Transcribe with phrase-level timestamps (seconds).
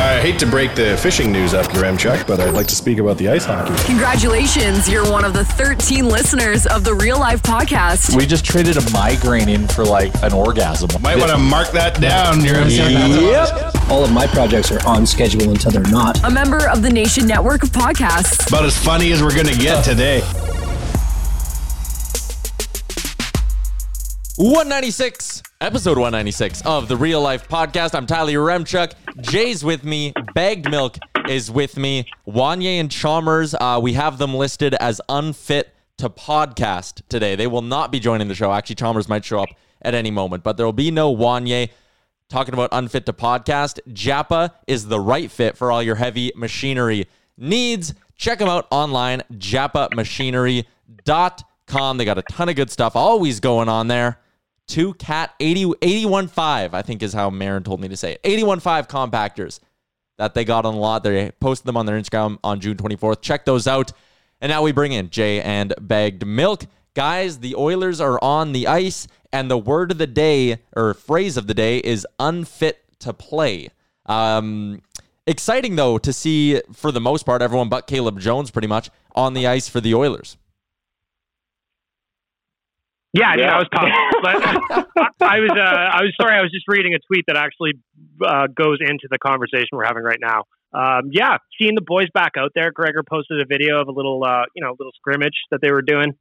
[0.00, 3.18] I hate to break the fishing news up, Yaremchuk, but I'd like to speak about
[3.18, 3.74] the ice hockey.
[3.84, 8.16] Congratulations, you're one of the 13 listeners of the Real Life Podcast.
[8.16, 10.88] We just traded a migraine in for like an orgasm.
[11.02, 12.90] Might want to mark that down, Yaremchuk.
[13.30, 13.90] Yep.
[13.90, 16.24] All of my projects are on schedule until they're not.
[16.24, 18.48] A member of the Nation Network of Podcasts.
[18.48, 20.20] About as funny as we're going to get today.
[24.36, 27.94] 196, episode 196 of the Real Life Podcast.
[27.94, 28.94] I'm Tyler Yaremchuk.
[29.20, 30.14] Jay's with me.
[30.34, 30.96] Bagged Milk
[31.28, 32.06] is with me.
[32.26, 37.36] Wanye and Chalmers, uh, we have them listed as unfit to podcast today.
[37.36, 38.50] They will not be joining the show.
[38.50, 39.50] Actually, Chalmers might show up
[39.82, 41.68] at any moment, but there will be no Wanye
[42.30, 43.80] talking about unfit to podcast.
[43.92, 47.06] Japa is the right fit for all your heavy machinery
[47.36, 47.92] needs.
[48.16, 51.98] Check them out online, japamachinery.com.
[51.98, 54.18] They got a ton of good stuff always going on there.
[54.70, 58.22] Two cat 80, 81.5, I think is how Marin told me to say it.
[58.22, 59.58] 81.5 compactors
[60.16, 61.02] that they got on the lot.
[61.02, 63.20] They posted them on their Instagram on June 24th.
[63.20, 63.92] Check those out.
[64.40, 66.66] And now we bring in Jay and Bagged Milk.
[66.94, 71.36] Guys, the Oilers are on the ice, and the word of the day or phrase
[71.36, 73.70] of the day is unfit to play.
[74.06, 74.82] Um,
[75.26, 79.34] exciting, though, to see, for the most part, everyone but Caleb Jones pretty much on
[79.34, 80.36] the ice for the Oilers.
[83.12, 84.36] Yeah, I mean, I was pumped, but
[85.20, 86.36] I was uh, I was sorry.
[86.38, 87.72] I was just reading a tweet that actually
[88.24, 90.44] uh, goes into the conversation we're having right now.
[90.72, 92.70] Um, yeah, seeing the boys back out there.
[92.70, 95.82] Gregor posted a video of a little uh, you know little scrimmage that they were
[95.82, 96.14] doing.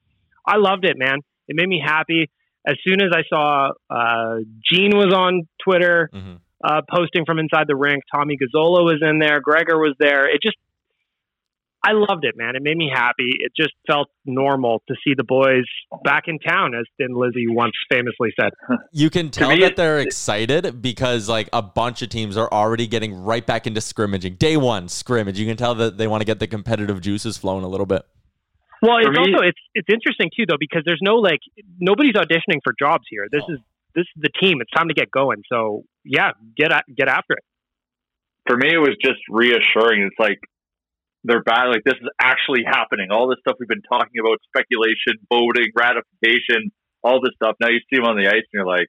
[0.45, 1.19] I loved it, man.
[1.47, 2.29] It made me happy.
[2.67, 4.37] As soon as I saw uh,
[4.71, 6.35] Gene was on Twitter Mm-hmm.
[6.63, 10.27] uh, posting from inside the rink, Tommy Gazzola was in there, Gregor was there.
[10.29, 10.57] It just
[11.81, 12.55] I loved it, man.
[12.57, 13.37] It made me happy.
[13.39, 15.63] It just felt normal to see the boys
[16.03, 18.51] back in town, as Thin Lizzy once famously said.
[18.91, 22.85] You can tell me, that they're excited because like a bunch of teams are already
[22.87, 24.35] getting right back into scrimmaging.
[24.35, 25.39] Day one scrimmage.
[25.39, 28.03] You can tell that they want to get the competitive juices flowing a little bit.
[28.81, 31.39] Well, it's me- also it's it's interesting too though because there's no like
[31.79, 33.27] nobody's auditioning for jobs here.
[33.31, 33.59] This is
[33.95, 34.59] this is the team.
[34.61, 35.43] It's time to get going.
[35.49, 37.43] So yeah, get a, get after it.
[38.47, 40.03] for me, it was just reassuring.
[40.03, 40.39] It's like
[41.23, 41.67] they're back.
[41.67, 43.11] Like this is actually happening.
[43.11, 46.71] All this stuff we've been talking about, speculation, voting, ratification,
[47.03, 47.55] all this stuff.
[47.59, 48.87] Now you see them on the ice, and you're like,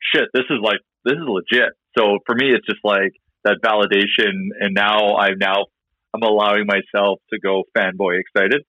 [0.00, 1.72] shit, this is like this is legit.
[1.98, 3.12] So for me, it's just like
[3.44, 4.52] that validation.
[4.60, 5.66] And now I'm now
[6.14, 8.62] I'm allowing myself to go fanboy excited.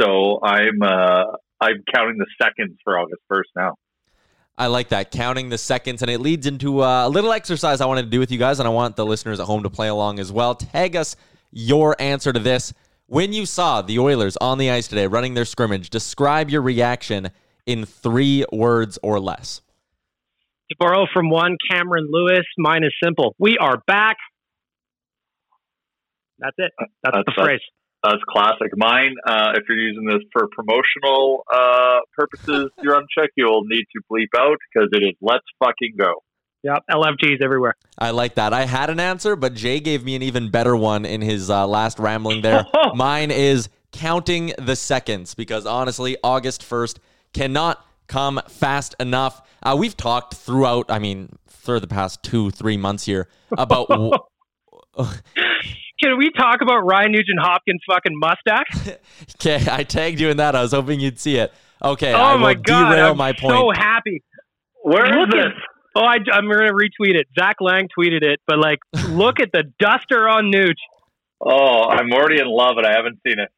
[0.00, 3.74] So I'm uh I'm counting the seconds for August first now.
[4.56, 7.86] I like that counting the seconds, and it leads into uh, a little exercise I
[7.86, 9.88] wanted to do with you guys, and I want the listeners at home to play
[9.88, 10.54] along as well.
[10.54, 11.16] Tag us
[11.50, 12.72] your answer to this.
[13.06, 17.30] When you saw the Oilers on the ice today running their scrimmage, describe your reaction
[17.66, 19.62] in three words or less.
[20.70, 23.34] To borrow from one Cameron Lewis, mine is simple.
[23.38, 24.16] We are back.
[26.38, 26.72] That's it.
[26.78, 27.60] That's, That's- the phrase.
[28.02, 28.70] That's classic.
[28.76, 33.84] Mine, uh, if you're using this for promotional uh, purposes, you're on check, you'll need
[33.94, 36.14] to bleep out because it is let's fucking go.
[36.62, 36.84] Yep.
[36.90, 37.74] LFGs everywhere.
[37.98, 38.52] I like that.
[38.52, 41.66] I had an answer, but Jay gave me an even better one in his uh,
[41.66, 42.64] last rambling there.
[42.94, 46.98] Mine is counting the seconds because honestly, August 1st
[47.32, 49.40] cannot come fast enough.
[49.62, 53.88] Uh, we've talked throughout, I mean, for the past two, three months here about.
[53.88, 54.12] w-
[56.02, 58.96] Can we talk about Ryan Nugent Hopkins' fucking mustache?
[59.36, 60.56] Okay, I tagged you in that.
[60.56, 61.52] I was hoping you'd see it.
[61.82, 62.90] Okay, oh I will my god!
[62.90, 63.54] derail I'm my point.
[63.54, 64.22] so happy.
[64.82, 65.52] Where is Look at- this?
[65.96, 67.26] Oh, I, I'm going to retweet it.
[67.38, 68.78] Zach Laing tweeted it, but like,
[69.08, 70.74] look at the duster on Nooch.
[71.40, 73.48] Oh, I'm already in love and I haven't seen it.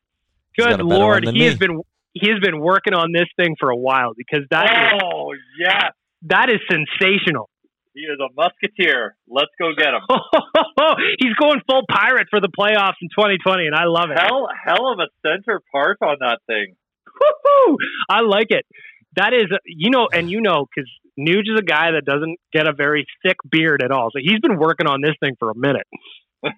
[0.57, 1.81] Good lord, one than he has been
[2.15, 5.93] he has been working on this thing for a while because that is, Oh, yes.
[6.27, 7.49] that is sensational.
[7.95, 9.17] He is a musketeer.
[9.29, 10.01] Let's go get him.
[11.19, 14.19] He's going full pirate for the playoffs in 2020, and I love it.
[14.19, 16.75] Hell, hell of a center part on that thing.
[17.07, 17.77] Woo-hoo!
[18.11, 18.65] I like it.
[19.17, 22.67] That is, you know, and you know, because Nuge is a guy that doesn't get
[22.67, 24.09] a very thick beard at all.
[24.13, 25.87] So he's been working on this thing for a minute.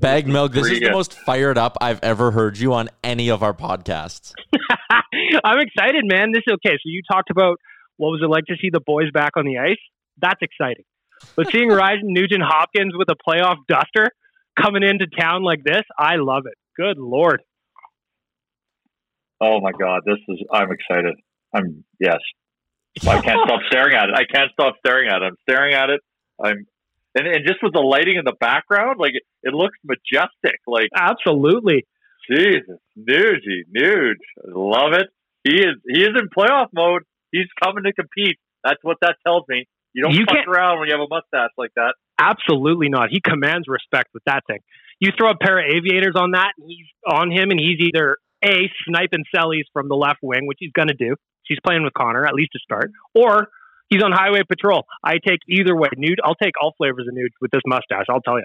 [0.00, 0.52] Bag milk.
[0.52, 3.54] This Pretty is the most fired up I've ever heard you on any of our
[3.54, 4.32] podcasts.
[5.44, 6.30] I'm excited, man.
[6.32, 6.74] This is okay.
[6.74, 7.58] So you talked about
[7.96, 9.78] what was it like to see the boys back on the ice?
[10.20, 10.84] That's exciting.
[11.36, 14.10] But seeing Ryan Nugent Hopkins with a playoff duster
[14.58, 16.54] coming into town like this, I love it.
[16.76, 17.42] Good lord.
[19.40, 20.44] Oh my god, this is.
[20.52, 21.14] I'm excited.
[21.54, 22.18] I'm yes.
[23.06, 24.14] I can't stop staring at it.
[24.14, 25.24] I can't stop staring at it.
[25.24, 26.00] I'm staring at it.
[26.42, 26.66] I'm
[27.14, 30.60] and, and just with the lighting in the background, like it, it looks majestic.
[30.66, 31.86] Like Absolutely.
[32.30, 34.14] Jesus, Nuge, Nuge,
[34.44, 35.08] love it.
[35.44, 37.02] He is he is in playoff mode.
[37.32, 38.38] He's coming to compete.
[38.64, 39.66] That's what that tells me.
[39.94, 41.94] You don't You fuck can't- around when you have a mustache like that.
[42.20, 43.08] Absolutely not.
[43.10, 44.58] He commands respect with that thing.
[45.00, 48.16] You throw a pair of aviators on that, and he's on him, and he's either
[48.44, 51.14] A, sniping Sellies from the left wing, which he's going to do.
[51.48, 53.48] He's playing with Connor, at least to start, or
[53.88, 54.84] he's on highway patrol.
[55.02, 55.88] I take either way.
[55.98, 58.44] Nuge, I'll take all flavors of Nuge with this mustache, I'll tell you.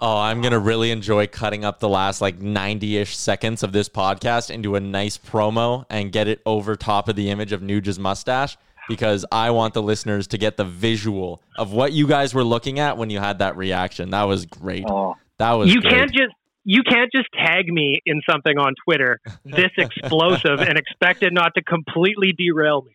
[0.00, 4.48] Oh, I'm gonna really enjoy cutting up the last like 90-ish seconds of this podcast
[4.48, 8.56] into a nice promo and get it over top of the image of Nuge's mustache
[8.88, 12.78] because I want the listeners to get the visual of what you guys were looking
[12.78, 14.10] at when you had that reaction.
[14.10, 14.84] That was great.
[14.88, 15.94] Oh, That was you great.
[15.94, 16.32] can't just
[16.68, 21.52] you can't just tag me in something on Twitter this explosive and expect it not
[21.54, 22.92] to completely derail me.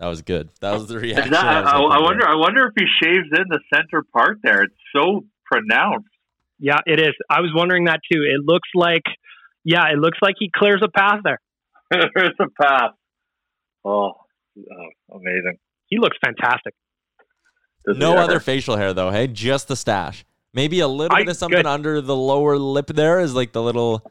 [0.00, 0.50] That was good.
[0.60, 1.30] That was the reaction.
[1.30, 2.02] that, I, was I, I for.
[2.02, 2.28] wonder.
[2.28, 4.64] I wonder if he shaves in the center part there.
[4.64, 6.08] It's so pronounced.
[6.58, 7.14] Yeah, it is.
[7.30, 8.18] I was wondering that too.
[8.22, 9.04] It looks like
[9.62, 11.40] yeah, it looks like he clears a path there.
[11.90, 12.90] There's a path.
[13.84, 14.14] Oh,
[14.58, 15.58] oh, amazing.
[15.86, 16.74] He looks fantastic.
[17.86, 19.12] Does No other facial hair though.
[19.12, 20.24] Hey, just the stash.
[20.56, 21.66] Maybe a little I- bit of something good.
[21.66, 24.02] under the lower lip there is like the little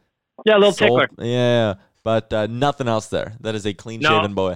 [0.46, 1.26] Yeah, a little soul- tickler.
[1.26, 3.34] Yeah, but uh, nothing else there.
[3.42, 4.36] That is a clean shaven No.
[4.36, 4.56] boy.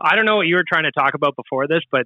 [0.00, 2.02] I don't know what you were trying to talk about before this, but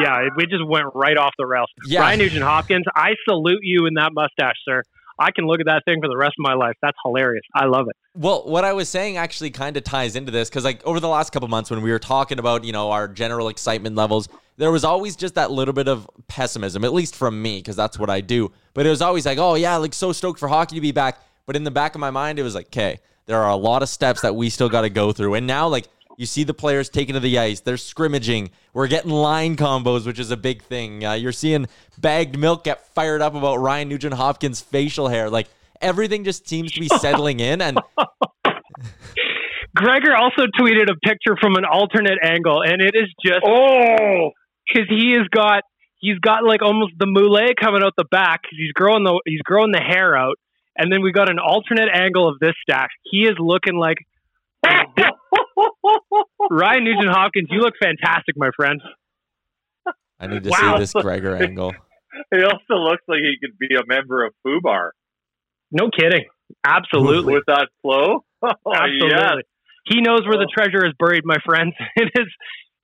[0.00, 1.68] yeah, we just went right off the rails.
[1.84, 2.00] Yeah.
[2.00, 4.82] Ryan Nugent Hopkins, I salute you in that mustache, sir.
[5.18, 6.74] I can look at that thing for the rest of my life.
[6.82, 7.44] That's hilarious.
[7.54, 7.96] I love it.
[8.14, 11.08] Well, what I was saying actually kind of ties into this because, like, over the
[11.08, 14.70] last couple months when we were talking about, you know, our general excitement levels, there
[14.70, 18.10] was always just that little bit of pessimism, at least from me, because that's what
[18.10, 18.52] I do.
[18.72, 21.18] But it was always like, oh, yeah, like, so stoked for hockey to be back.
[21.46, 23.82] But in the back of my mind, it was like, okay, there are a lot
[23.82, 25.34] of steps that we still got to go through.
[25.34, 27.60] And now, like, you see the players taking to the ice.
[27.60, 28.50] They're scrimmaging.
[28.72, 31.04] We're getting line combos, which is a big thing.
[31.04, 31.66] Uh, you're seeing
[31.98, 35.30] bagged milk get fired up about Ryan Nugent Hopkins' facial hair.
[35.30, 35.48] Like,
[35.80, 37.60] everything just seems to be settling in.
[37.60, 37.78] And
[39.74, 44.30] Gregor also tweeted a picture from an alternate angle, and it is just Oh,
[44.66, 45.62] because he has got
[45.98, 48.42] he's got like almost the moulet coming out the back.
[48.50, 50.36] he's growing the he's growing the hair out,
[50.76, 52.90] and then we got an alternate angle of this stash.
[53.02, 53.98] He is looking like
[56.50, 57.48] Ryan Nugent Hopkins.
[57.50, 58.80] You look fantastic, my friend.
[60.20, 60.74] I need to Wow.
[60.74, 61.74] see this Gregor angle.
[62.34, 64.90] he also looks like he could be a member of Fubar.
[65.70, 66.24] No kidding.
[66.64, 67.34] Absolutely.
[67.34, 68.24] With that flow.
[68.46, 69.08] Oh, Absolutely.
[69.08, 69.32] yes.
[69.86, 70.54] He knows where the oh.
[70.54, 71.72] treasure is buried, my friends.
[71.96, 72.26] It is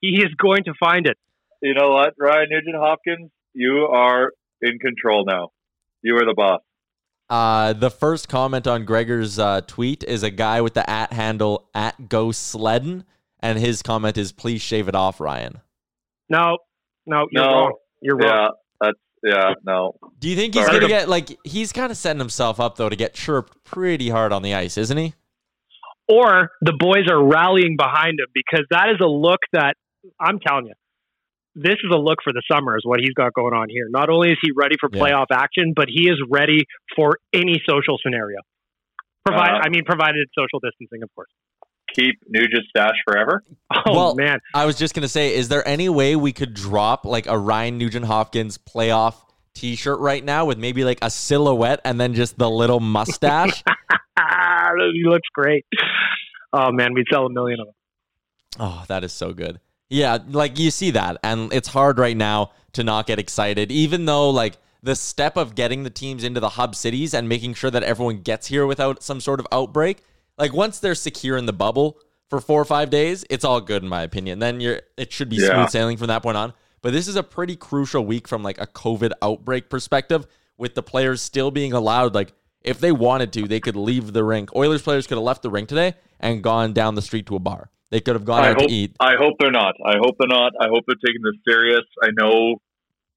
[0.00, 1.18] he is going to find it.
[1.60, 3.30] You know what, Ryan Nugent Hopkins?
[3.52, 4.32] You are
[4.62, 5.48] in control now.
[6.02, 6.62] You are the boss.
[7.30, 11.68] Uh, the first comment on Gregor's uh, tweet is a guy with the at handle
[11.74, 13.04] at go sledden,
[13.38, 15.60] and his comment is please shave it off, Ryan.
[16.28, 16.58] No,
[17.06, 17.50] no, you're No.
[17.52, 17.72] wrong.
[18.02, 18.28] You're wrong.
[18.28, 18.48] Yeah,
[18.80, 19.54] that's yeah.
[19.64, 20.78] No, Do you think he's Sorry.
[20.80, 24.32] gonna get like he's kind of setting himself up though to get chirped pretty hard
[24.32, 25.14] on the ice, isn't he?
[26.08, 29.74] Or the boys are rallying behind him because that is a look that
[30.20, 30.72] I'm telling you.
[31.54, 33.86] This is a look for the summer, is what he's got going on here.
[33.90, 35.00] Not only is he ready for Yeah.
[35.02, 36.64] playoff action, but he is ready
[36.96, 38.38] for any social scenario.
[39.26, 41.28] Provide, Uh, I mean, provided social distancing, of course.
[41.94, 43.42] Keep Nugent's stash forever.
[43.72, 47.04] Oh Well, man, I was just gonna say, is there any way we could drop
[47.04, 49.16] like a Ryan Nugent Hopkins playoff
[49.54, 53.64] T-shirt right now with maybe like a silhouette and then just the little mustache?
[54.16, 55.66] he looks great.
[56.52, 57.74] Oh man, we'd sell a million of them.
[58.60, 59.60] oh, that is so good.
[59.90, 64.04] Yeah, like you see that, and it's hard right now to not get excited, even
[64.06, 67.70] though like the step of getting the teams into the hub cities and making sure
[67.70, 69.98] that everyone gets here without some sort of outbreak.
[70.38, 71.98] Like once they're secure in the bubble
[72.30, 74.38] for four or five days, it's all good in my opinion.
[74.38, 75.54] Then you're it should be Yeah.
[75.54, 76.54] smooth sailing from that point on.
[76.82, 80.82] But this is a pretty crucial week from like a COVID outbreak perspective, with the
[80.82, 82.32] players still being allowed, like
[82.62, 84.54] if they wanted to, they could leave the rink.
[84.54, 87.38] Oilers players could have left the rink today and gone down the street to a
[87.38, 87.70] bar.
[87.90, 88.68] They could have gone I out hope.
[88.68, 88.94] to eat.
[89.00, 89.74] I hope they're not.
[89.84, 90.52] I hope they're not.
[90.60, 91.84] I hope they're taking this serious.
[92.02, 92.56] I know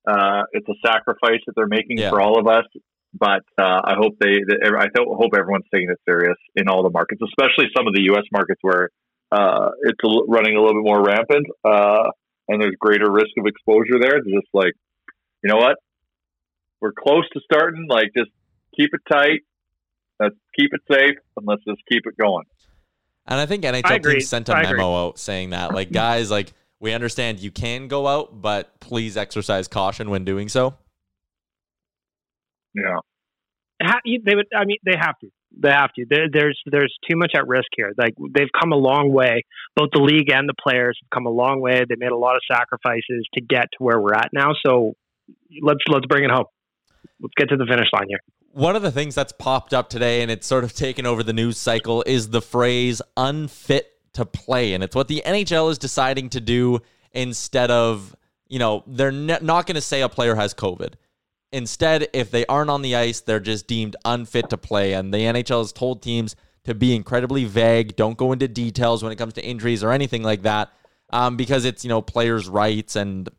[0.08, 2.10] uh, it's a sacrifice that they're making Yeah.
[2.10, 2.66] for all of us,
[3.14, 4.42] but uh, I hope they.
[4.66, 8.24] I hope everyone's taking it serious in all the markets, especially some of the U.S.
[8.32, 8.90] markets where
[9.32, 12.10] uh, it's running a little bit more rampant uh,
[12.48, 14.18] and there's greater risk of exposure there.
[14.18, 14.74] It's just like,
[15.44, 15.78] you know what?
[16.82, 17.88] We're close to starting.
[17.90, 18.32] Like, just
[18.76, 19.42] keep it tight.
[20.20, 22.44] Let's keep it safe, and let's just keep it going.
[23.26, 24.14] And I think NHL agree.
[24.14, 24.78] teams sent a I agree.
[24.78, 29.16] memo out saying that, like, guys, like, we understand you can go out, but please
[29.16, 30.76] exercise caution when doing so.
[32.76, 32.98] Yeah.
[33.82, 34.48] Ha- they would.
[34.56, 35.30] I mean, they have to.
[35.58, 36.06] They have to.
[36.10, 37.94] There, there's there's too much at risk here.
[37.98, 39.44] Like they've come a long way.
[39.76, 41.84] Both the league and the players have come a long way.
[41.88, 44.52] They made a lot of sacrifices to get to where we're at now.
[44.66, 44.94] So
[45.62, 46.46] let's let's bring it home.
[47.22, 48.20] Let's get to the finish line here.
[48.54, 51.34] One of the things that's popped up today, and it's sort of taken over the
[51.34, 54.76] news cycle, is the phrase unfit to play.
[54.76, 56.80] And it's what the NHL is deciding to do
[57.12, 58.16] instead of,
[58.48, 60.94] you know, they're not going to say a player has COVID.
[61.52, 64.94] Instead, if they aren't on the ice, they're just deemed unfit to play.
[64.94, 69.12] And the NHL has told teams to be incredibly vague, don't go into details when
[69.12, 70.72] it comes to injuries or anything like that,
[71.10, 73.30] um, because it's, you know, players' rights and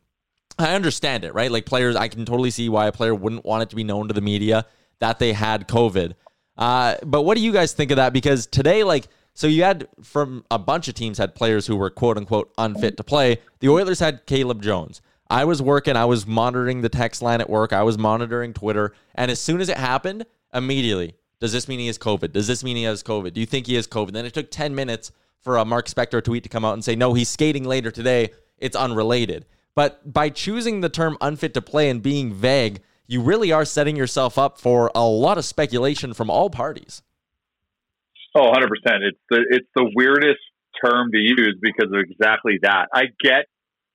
[0.59, 1.49] I understand it, right?
[1.49, 4.09] Like players, I can totally see why a player wouldn't want it to be known
[4.09, 4.65] to the media
[4.99, 6.13] that they had COVID.
[6.57, 8.13] Uh, but what do you guys think of that?
[8.13, 11.89] Because today, like, so you had from a bunch of teams had players who were
[11.89, 13.39] quote unquote unfit to play.
[13.59, 15.01] The Oilers had Caleb Jones.
[15.29, 18.93] I was working, I was monitoring the text line at work, I was monitoring Twitter,
[19.15, 22.31] and as soon as it happened, immediately, does this mean he has COVID?
[22.31, 23.33] Does this mean he has COVID?
[23.33, 24.11] Do you think he has COVID?
[24.11, 25.11] Then it took 10 minutes
[25.41, 28.29] for a Mark Spector tweet to come out and say, no, he's skating later today.
[28.57, 29.45] It's unrelated.
[29.73, 33.95] But by choosing the term unfit to play and being vague, you really are setting
[33.95, 37.01] yourself up for a lot of speculation from all parties.
[38.35, 39.03] Oh, 100 percent.
[39.03, 40.41] It's the it's the weirdest
[40.83, 42.87] term to use because of exactly that.
[42.93, 43.45] I get.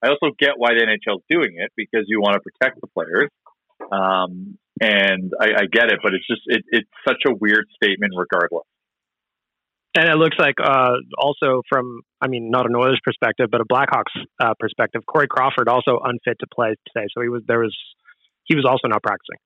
[0.02, 2.86] I also get why the NHL is doing it because you want to protect the
[2.86, 3.28] players,
[3.92, 6.00] um, and I, I get it.
[6.02, 8.64] But it's just it, it's such a weird statement, regardless.
[9.94, 13.64] And it looks like uh, also from, I mean, not an Oilers perspective, but a
[13.64, 17.06] Blackhawks uh, perspective, Corey Crawford also unfit to play today.
[17.12, 17.76] So he was there was
[18.50, 19.38] he was also not practicing.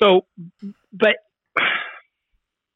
[0.00, 0.22] So,
[0.92, 1.16] but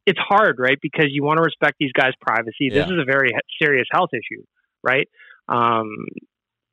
[0.06, 0.76] it's hard, right?
[0.82, 2.68] Because you want to respect these guys' privacy.
[2.68, 2.94] This Yeah.
[2.94, 3.30] is a very
[3.60, 4.42] serious health issue,
[4.82, 5.08] right?
[5.48, 5.88] Um,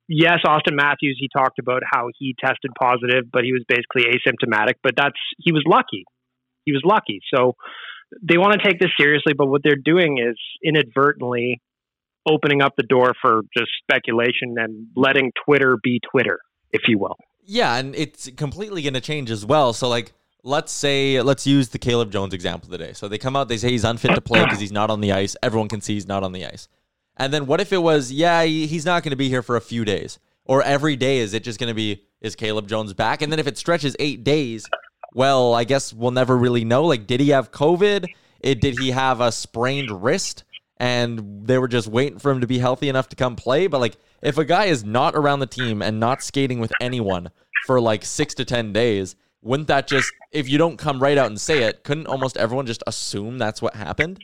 [0.08, 4.74] yes, Auston Matthews, he talked about how he tested positive, but he was basically asymptomatic.
[4.82, 6.04] But that's he was lucky.
[6.66, 7.20] He was lucky.
[7.34, 7.54] So
[8.22, 11.62] they want to take this seriously, but what they're doing is inadvertently
[12.28, 16.40] opening up the door for just speculation and letting Twitter be Twitter,
[16.72, 17.16] if you will.
[17.44, 19.72] Yeah, and it's completely going to change as well.
[19.72, 22.92] So, like, let's say, let's use the Caleb Jones example today.
[22.92, 25.12] So they come out, they say he's unfit to play because he's not on the
[25.12, 25.36] ice.
[25.42, 26.68] Everyone can see he's not on the ice.
[27.16, 29.60] And then what if it was, yeah, he's not going to be here for a
[29.60, 30.18] few days?
[30.46, 33.20] Or every day, is it just going to be, is Caleb Jones back?
[33.22, 34.66] And then if it stretches eight days,
[35.14, 36.84] well, I guess we'll never really know.
[36.84, 38.06] Like, did he have COVID?
[38.40, 40.44] It, did he have a sprained wrist?
[40.80, 43.66] And they were just waiting for him to be healthy enough to come play.
[43.66, 47.30] But like, if a guy is not around the team and not skating with anyone
[47.66, 51.26] for like six to 10 days, wouldn't that just, if you don't come right out
[51.26, 54.20] and say it, couldn't almost everyone just assume that's what happened?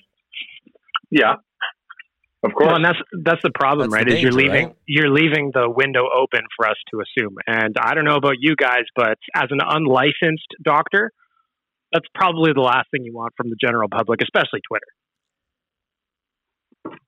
[1.10, 1.34] Yeah,
[2.46, 2.66] of course.
[2.66, 4.08] Well, and that's that's the problem, That's right?
[4.08, 4.76] the is you're leaving right?
[4.86, 7.36] you're leaving the window open for us to assume.
[7.46, 11.10] And I don't know about you guys, but as an unlicensed doctor,
[11.92, 14.86] that's probably the last thing you want from the general public, especially Twitter.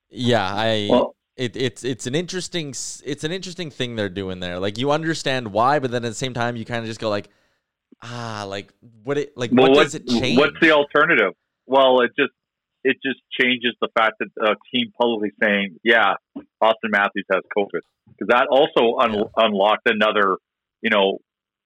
[0.09, 0.87] Yeah, I.
[0.89, 2.71] Well- it, it's it's an interesting
[3.05, 4.59] it's an interesting thing they're doing there.
[4.59, 7.09] Like you understand why, but then at the same time you kind of just go
[7.09, 7.29] like,
[8.03, 10.37] ah, like what it like Well, what what- does it change?
[10.37, 11.31] What's the alternative?
[11.65, 12.33] Well, it just
[12.83, 16.15] it just changes the fact that a team publicly saying, "Yeah,
[16.61, 19.23] Auston Matthews has COVID," because that also un- yeah.
[19.37, 20.35] unlocked another,
[20.81, 21.19] you know,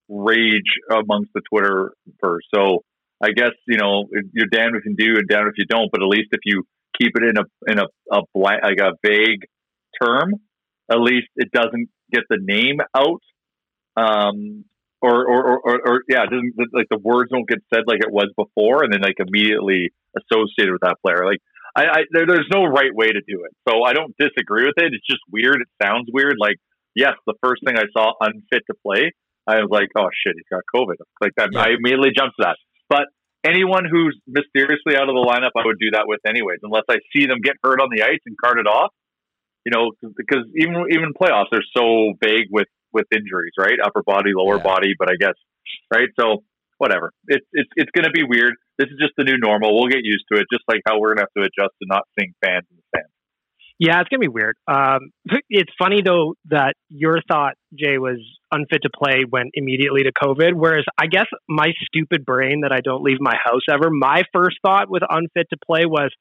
[0.07, 2.41] rage amongst the Twitterverse.
[2.53, 2.83] So
[3.23, 5.89] I guess you know you're damned if you do and damned if you don't.
[5.91, 6.63] But at least if you
[6.99, 9.45] keep it in a in a, a blank, like a vague
[10.01, 10.33] term,
[10.91, 13.21] at least it doesn't get the name out.
[13.95, 14.65] Um,
[15.01, 18.11] or, or, or, or, yeah, it doesn't like the words don't get said like it
[18.11, 21.25] was before, and then like immediately associated with that player.
[21.25, 21.39] Like
[21.75, 23.51] I, I there, there's no right way to do it.
[23.67, 24.93] So I don't disagree with it.
[24.93, 25.57] It's just weird.
[25.59, 26.35] It sounds weird.
[26.39, 26.55] Like
[26.95, 29.11] yes, the first thing I saw unfit to play,
[29.45, 30.95] I was like, oh shit, he's got COVID.
[31.19, 31.59] Like that, yeah.
[31.59, 32.57] I immediately jumped to that.
[32.89, 33.07] But
[33.43, 36.97] anyone who's mysteriously out of the lineup, I would do that with anyways, unless I
[37.15, 38.91] see them get hurt on the ice and carted off.
[39.65, 43.79] You know, because even even playoffs are so vague with with injuries, right?
[43.83, 44.63] Upper body, lower yeah.
[44.63, 45.35] body, but I guess
[45.93, 46.09] right.
[46.19, 46.43] So
[46.77, 47.13] whatever.
[47.27, 48.55] It's it's it's going to be weird.
[48.77, 49.73] This is just the new normal.
[49.73, 51.87] We'll get used to it, just like how we're going to have to adjust to
[51.87, 53.12] not seeing fans in the stands.
[53.83, 54.55] Yeah, it's gonna be weird.
[54.65, 55.11] Um,
[55.49, 58.17] it's funny though that your thought, Jay, was
[58.49, 62.79] unfit to play went immediately to COVID, whereas I guess my stupid brain that I
[62.79, 66.11] don't leave my house ever, my first thought with unfit to play was,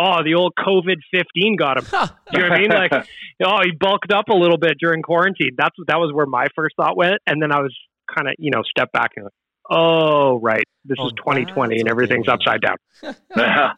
[0.00, 1.84] oh, the old COVID fifteen got him.
[2.32, 2.70] you know what I mean?
[2.70, 2.92] Like,
[3.44, 5.50] oh, he bulked up a little bit during quarantine.
[5.58, 7.76] That's that was where my first thought went, and then I was
[8.08, 9.34] kind of you know step back and like,
[9.70, 12.32] oh right, this oh, is 2020 and everything's okay.
[12.32, 13.76] upside down.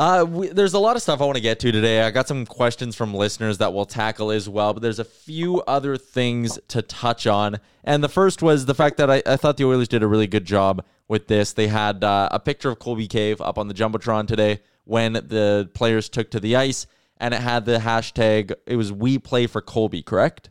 [0.00, 2.00] Uh, we, there's a lot of stuff I want to get to today.
[2.00, 5.60] I got some questions from listeners that we'll tackle as well, but there's a few
[5.66, 7.60] other things to touch on.
[7.84, 10.26] And the first was the fact that I, I thought the Oilers did a really
[10.26, 11.52] good job with this.
[11.52, 15.70] They had uh, a picture of Colby Cave up on the Jumbotron today when the
[15.74, 16.86] players took to the ice,
[17.18, 20.48] and it had the hashtag, it was We Play for Colby, correct?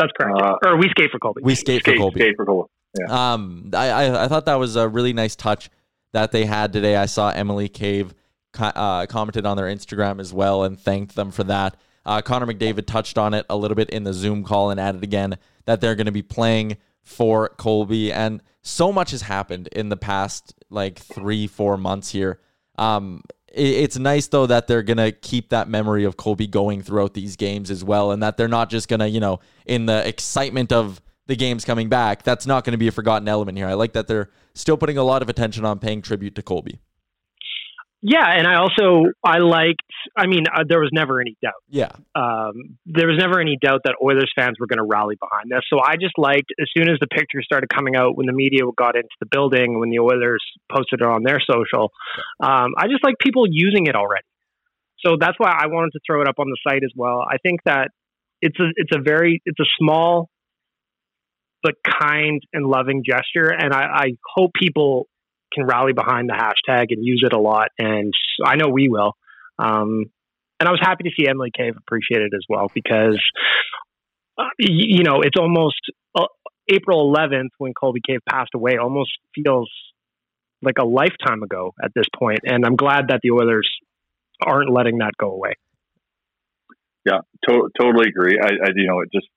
[0.00, 0.42] That's correct.
[0.42, 1.42] Uh, or We Skate for Colby.
[1.44, 2.20] We Skate, skate for Colby.
[2.20, 2.68] Skate for Colby.
[2.98, 3.32] Yeah.
[3.32, 5.70] Um, I, I, I thought that was a really nice touch
[6.12, 6.96] that they had today.
[6.96, 8.12] I saw Emily Cave
[8.58, 11.76] uh, commented on their Instagram as well and thanked them for that.
[12.04, 15.02] Uh, Connor McDavid touched on it a little bit in the Zoom call and added
[15.02, 18.12] again that they're going to be playing for Colby.
[18.12, 22.40] And so much has happened in the past like three, four months here.
[22.78, 26.82] Um, it, it's nice though that they're going to keep that memory of Colby going
[26.82, 28.12] throughout these games as well.
[28.12, 31.64] And that they're not just going to, you know, in the excitement of the games
[31.64, 33.68] coming back, that's not going to be a forgotten element here.
[33.68, 36.80] I like that they're still putting a lot of attention on paying tribute to Colby.
[38.02, 39.82] Yeah, and I also I liked.
[40.16, 41.60] I mean, uh, there was never any doubt.
[41.68, 45.50] Yeah, um, there was never any doubt that Oilers fans were going to rally behind
[45.50, 45.60] this.
[45.68, 48.62] So I just liked as soon as the pictures started coming out when the media
[48.76, 51.92] got into the building, when the Oilers posted it on their social.
[52.42, 54.24] Um, I just like people using it already.
[55.04, 57.20] So that's why I wanted to throw it up on the site as well.
[57.20, 57.88] I think that
[58.40, 60.30] it's a it's a very it's a small
[61.62, 65.06] but kind and loving gesture, and I, I hope people
[65.52, 67.68] can rally behind the hashtag and use it a lot.
[67.78, 68.12] And
[68.44, 69.12] I know we will.
[69.58, 70.04] Um,
[70.58, 73.20] and I was happy to see Emily Cave appreciate it as well because,
[74.38, 75.80] uh, you, you, know, it's almost
[76.14, 76.26] uh,
[76.68, 79.70] April 11th when Colby Cave passed away, almost feels
[80.62, 82.40] like a lifetime ago at this point.
[82.44, 83.68] And I'm glad that the Oilers
[84.44, 85.54] aren't letting that go away.
[87.06, 88.38] Yeah, to- totally agree.
[88.42, 89.28] I, I, you know, it just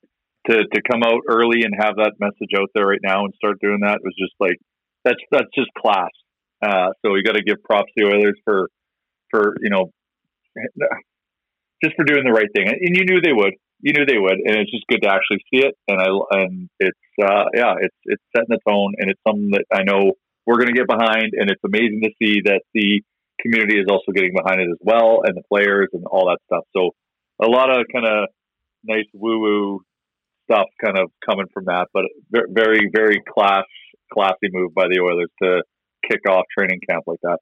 [0.47, 3.60] to, to come out early and have that message out there right now and start
[3.62, 4.60] doing that was just like
[5.04, 6.12] that's that's just class.
[6.63, 8.70] Uh, so we got to give props to the Oilers for
[9.32, 9.92] for you know
[11.84, 13.54] just for doing the right thing, and you knew they would.
[13.82, 15.76] You knew they would, and it's just good to actually see it.
[15.88, 16.08] And I
[16.39, 20.13] and it's uh, yeah, it's it's setting the tone, and it's something that I know
[20.46, 23.02] we're going to get behind, and it's amazing to see that the
[23.42, 26.63] community is also getting behind it as well, and the players and all that stuff.
[26.76, 26.92] So
[27.44, 28.30] a lot of kind of
[28.86, 29.82] nice woo woo
[30.50, 33.68] stuff kind of coming from that, but very very class
[34.12, 35.63] classy move by the Oilers to
[36.10, 37.38] kick off training camp like that.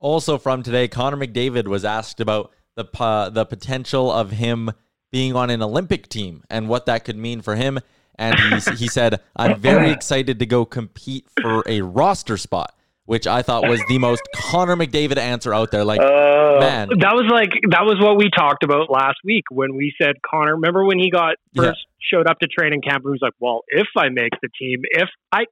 [0.00, 4.70] Also from today, Connor McDavid was asked about the uh, the potential of him
[5.10, 7.80] being on an Olympic team and what that could mean for him.
[8.16, 13.26] And he, he said, "I'm very excited to go compete for a roster spot." Which
[13.26, 15.82] I thought was the most Connor McDavid answer out there.
[15.82, 19.76] Like, uh, man, that was like that was what we talked about last week when
[19.76, 20.56] we said Connor.
[20.56, 22.18] Remember when he got first yeah.
[22.18, 25.08] showed up to training camp and was like, "Well, if I make the team, if
[25.32, 25.46] I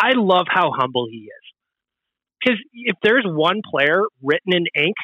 [0.00, 1.48] I love how humble he is.
[2.40, 4.94] Because if there's one player written in ink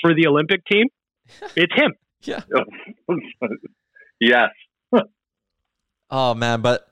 [0.00, 0.86] for the Olympic team,
[1.56, 1.94] it's him.
[2.22, 2.42] yeah.
[4.20, 4.48] yes.
[6.10, 6.88] oh man, but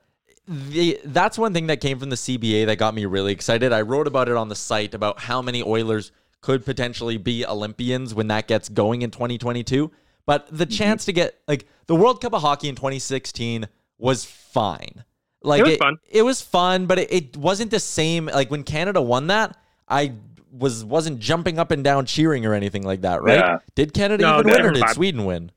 [0.47, 3.73] the that's one thing that came from the CBA that got me really excited.
[3.73, 8.13] I wrote about it on the site about how many Oilers could potentially be Olympians
[8.13, 9.91] when that gets going in 2022.
[10.25, 10.75] But the mm-hmm.
[10.75, 13.67] chance to get like the World Cup of Hockey in 2016
[13.97, 15.03] was fine.
[15.45, 15.97] Like it was it, fun.
[16.09, 18.25] It was fun, but it, it wasn't the same.
[18.27, 20.13] Like when Canada won that, I
[20.51, 23.39] was wasn't jumping up and down cheering or anything like that, right?
[23.39, 23.57] Yeah.
[23.75, 24.95] Did Canada No, even win or did not.
[24.95, 25.51] Sweden win?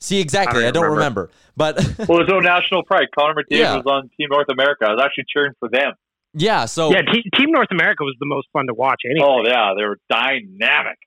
[0.00, 0.64] See, exactly.
[0.64, 1.30] I I don't, don't remember.
[1.56, 1.76] But
[2.08, 3.06] Well, there's no national pride.
[3.18, 3.76] Connor McDavid Yeah.
[3.76, 4.84] was on Team North America.
[4.86, 5.92] I was actually cheering for them.
[6.34, 9.00] yeah, so Yeah, te- Team North America was the most fun to watch.
[9.08, 9.26] Anyway.
[9.26, 10.98] Oh yeah, they were dynamic.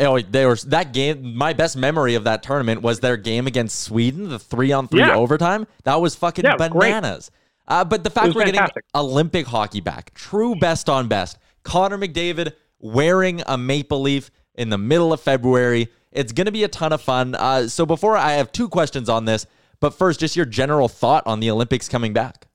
[0.00, 1.34] Oh, they were that game.
[1.36, 5.02] My best memory of that tournament was their game against Sweden, the three on three
[5.02, 5.66] overtime.
[5.84, 6.88] That was fucking Yeah, it was great.
[6.92, 7.30] bananas.
[7.68, 8.74] Uh, but the fact we're fantastic.
[8.74, 11.38] getting Olympic hockey back, true best on best.
[11.62, 15.88] Connor McDavid wearing a maple leaf in the middle of February.
[16.10, 17.34] It's going to be a ton of fun.
[17.36, 19.46] Uh, so before I have two questions on this,
[19.78, 22.46] but first, just your general thought on the Olympics coming back.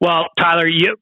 [0.00, 0.96] Well, Tyler, you,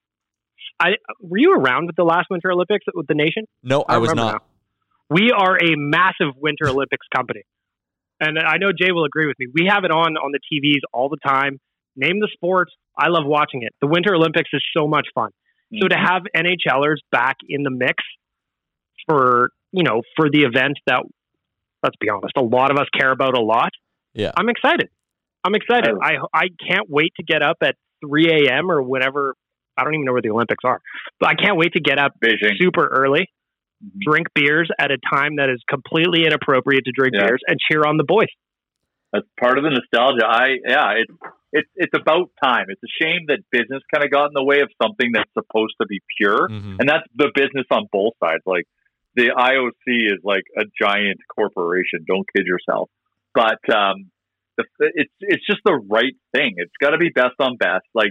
[0.81, 3.45] I were you around with the last Winter Olympics with the nation?
[3.63, 4.43] No, I, I was not.
[5.11, 7.43] We are a massive Winter Olympics company,
[8.21, 9.47] and I know Jay will agree with me.
[9.53, 11.59] We have it on on the TVs all the time.
[11.97, 12.73] Name the sports.
[12.97, 13.73] I love watching it.
[13.81, 15.31] The Winter Olympics is so much fun.
[15.81, 16.07] So to mhm.
[16.07, 18.03] have NHLers back in the mix
[19.07, 21.03] for you know for the event that
[21.83, 23.71] let's be honest, a lot of us care about a lot.
[24.15, 24.33] Yeah.
[24.37, 24.89] I'm excited.
[25.45, 25.95] I'm excited.
[26.03, 28.71] I I can't wait to get up at 3 a.m.
[28.71, 29.35] or whenever.
[29.77, 30.81] I don't even know where the Olympics are,
[31.21, 32.59] but I can't wait to get up Beijing.
[32.61, 33.29] super early,
[33.85, 34.11] Mm-hmm.
[34.11, 37.27] drink beers at a time that is completely inappropriate to drink Yeah.
[37.29, 38.27] beers, and cheer on the boys.
[39.13, 40.27] That's part of the nostalgia.
[40.27, 41.15] I yeah, it's
[41.53, 42.67] it's it's about time.
[42.69, 45.75] It's a shame that business kind of got in the way of something that's supposed
[45.81, 46.77] to be pure, Mhm.
[46.81, 48.43] and that's the business on both sides.
[48.47, 48.65] Like
[49.15, 52.05] the IOC is like a giant corporation.
[52.07, 52.91] Don't kid yourself.
[53.33, 54.11] But um,
[54.57, 56.55] the, it's it's just the right thing.
[56.57, 57.87] It's got to be best on best.
[57.95, 58.11] Like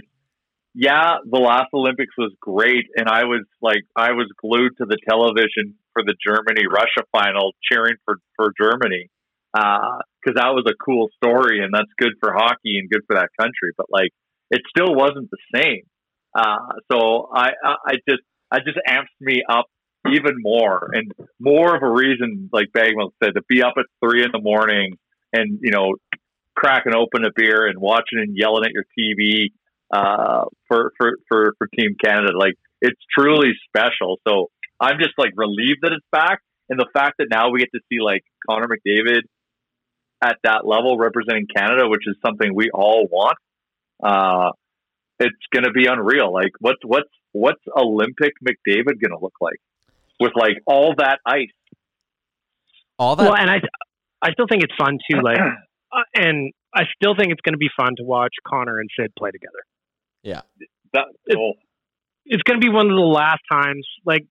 [0.78, 4.96] yeah, the last Olympics was great, and I was like, I was glued to the
[5.10, 9.10] television for the Germany Russia final, cheering for for Germany
[9.52, 13.30] because that was a cool story, and that's good for hockey and good for that
[13.40, 13.72] country.
[13.76, 14.10] But like,
[14.52, 15.82] it still wasn't the same.
[16.32, 19.66] Uh, so I, I, I just, I just amps me up
[20.06, 21.10] even more, and
[21.40, 24.94] more of a reason, like Bagwell said, to be up at three in the morning
[25.32, 25.94] and you know,
[26.54, 29.50] cracking open a beer and watching and yelling at your TV
[29.90, 32.36] uh, for, for, for, for Team Canada.
[32.36, 34.18] Like it's truly special.
[34.26, 36.40] So I'm just like relieved that it's back.
[36.68, 39.22] And the fact that now we get to see like Connor McDavid
[40.22, 43.38] at that level representing Canada, which is something we all want,
[44.02, 44.50] uh,
[45.18, 46.32] it's going to be unreal.
[46.32, 49.60] Like what's, what's, what's Olympic McDavid going to look like
[50.20, 51.48] with like all that ice?
[52.98, 53.24] All that.
[53.24, 53.60] Well, and I,
[54.20, 55.20] I still think it's fun too.
[55.22, 55.38] Like,
[55.92, 59.12] uh, and I still think it's going to be fun to watch Connor and Sid
[59.16, 59.64] play together.
[60.22, 60.42] Yeah.
[60.92, 61.04] That,
[61.36, 61.52] oh,
[62.24, 63.86] It's going to be one of the last times.
[64.04, 64.26] Like,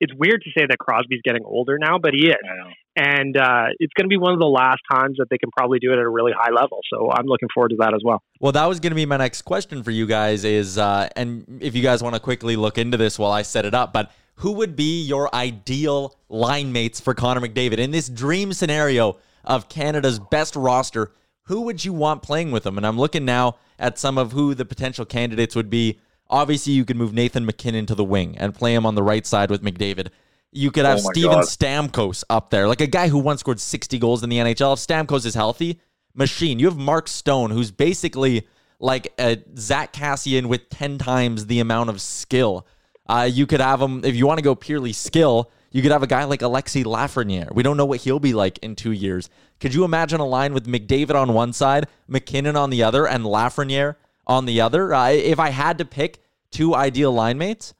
[0.00, 2.34] it's weird to say that Crosby's getting older now, but he is.
[2.44, 2.70] I know.
[2.96, 5.78] and uh, it's going to be one of the last times that they can probably
[5.78, 6.80] do it at a really high level.
[6.92, 8.20] So I'm looking forward to that as well.
[8.40, 11.60] Well, that was going to be my next question for you guys is, uh, and
[11.60, 14.10] if you guys want to quickly look into this while I set it up, but
[14.36, 19.68] who would be your ideal line mates for Connor McDavid in this dream scenario of
[19.68, 21.12] Canada's best roster?
[21.44, 22.76] Who would you want playing with him?
[22.76, 25.98] And I'm looking now at some of who the potential candidates would be.
[26.30, 29.26] Obviously, you could move Nathan MacKinnon to the wing and play him on the right
[29.26, 30.08] side with McDavid.
[30.50, 31.44] You could have Oh Steven God.
[31.44, 34.74] Stamkos up there, like a guy who once scored 60 goals in the NHL.
[34.74, 35.80] If Stamkos is healthy,
[36.14, 36.58] machine.
[36.58, 38.46] You have Mark Stone, who's basically
[38.78, 42.66] like a Zack Kassian with 10 times the amount of skill.
[43.08, 46.02] Uh, you could have him, if you want to go purely skill, you could have
[46.02, 47.52] a guy like Alexis Lafreniere.
[47.52, 49.28] We don't know what he'll be like in two years.
[49.58, 53.24] Could you imagine a line with McDavid on one side, MacKinnon on the other, and
[53.24, 54.94] Lafreniere on the other?
[54.94, 57.74] Uh, if I had to pick two ideal line mates,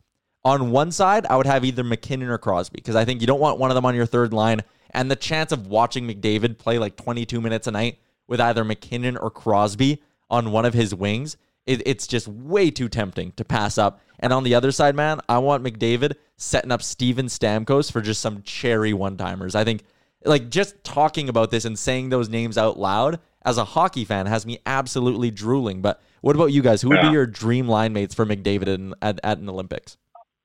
[0.45, 3.41] on one side, I would have either MacKinnon or Crosby because I think you don't
[3.41, 4.63] want one of them on your third line.
[4.91, 9.17] And the chance of watching McDavid play like 22 minutes a night with either MacKinnon
[9.17, 13.79] or Crosby on one of his wings, it, it's just way too tempting to pass
[13.79, 14.01] up.
[14.19, 18.21] And on the other side, man, I want McDavid setting up Steven Stamkos for just
[18.21, 19.55] some cherry one timers.
[19.55, 19.85] I think
[20.25, 24.27] like just talking about this and saying those names out loud as a hockey fan
[24.27, 25.83] has me absolutely drooling.
[25.83, 26.83] But what about you guys?
[26.83, 29.97] Who would be your dream line mates for McDavid in, at, at an Olympics?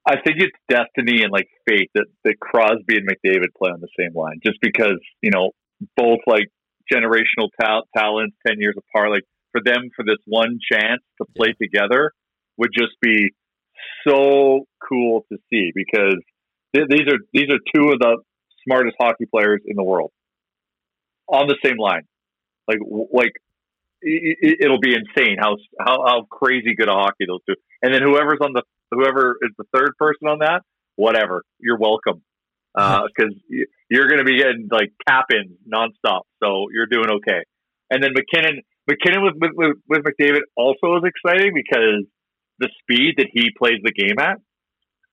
[0.08, 3.89] I think it's destiny and like fate that, that Crosby and McDavid play on the
[3.99, 5.51] same line, just because you know
[5.97, 6.47] both like
[6.91, 9.12] generational ta- talents, ten years apart.
[9.12, 9.23] Like
[9.58, 12.12] for them, for this one chance to play together,
[12.58, 13.30] would just be
[14.08, 16.15] so cool to see because
[16.76, 18.17] th- these are these are two of the
[18.67, 20.12] smartest hockey players in the world
[21.28, 22.04] on the same line.
[22.67, 22.80] Like
[23.13, 23.32] like
[24.02, 27.56] it, it- it'll be insane how how how crazy good a hockey those two.
[27.82, 30.62] And then whoever's on the whoever is the third person on that,
[30.96, 32.22] whatever, you're welcome.
[32.78, 33.34] Uh, because
[33.89, 37.41] you're going to be getting like cap ins nonstop, so you're doing okay.
[37.89, 42.08] And then MacKinnon, MacKinnon with, with, with, McDavid also is exciting because
[42.60, 44.38] the speed that he plays the game at,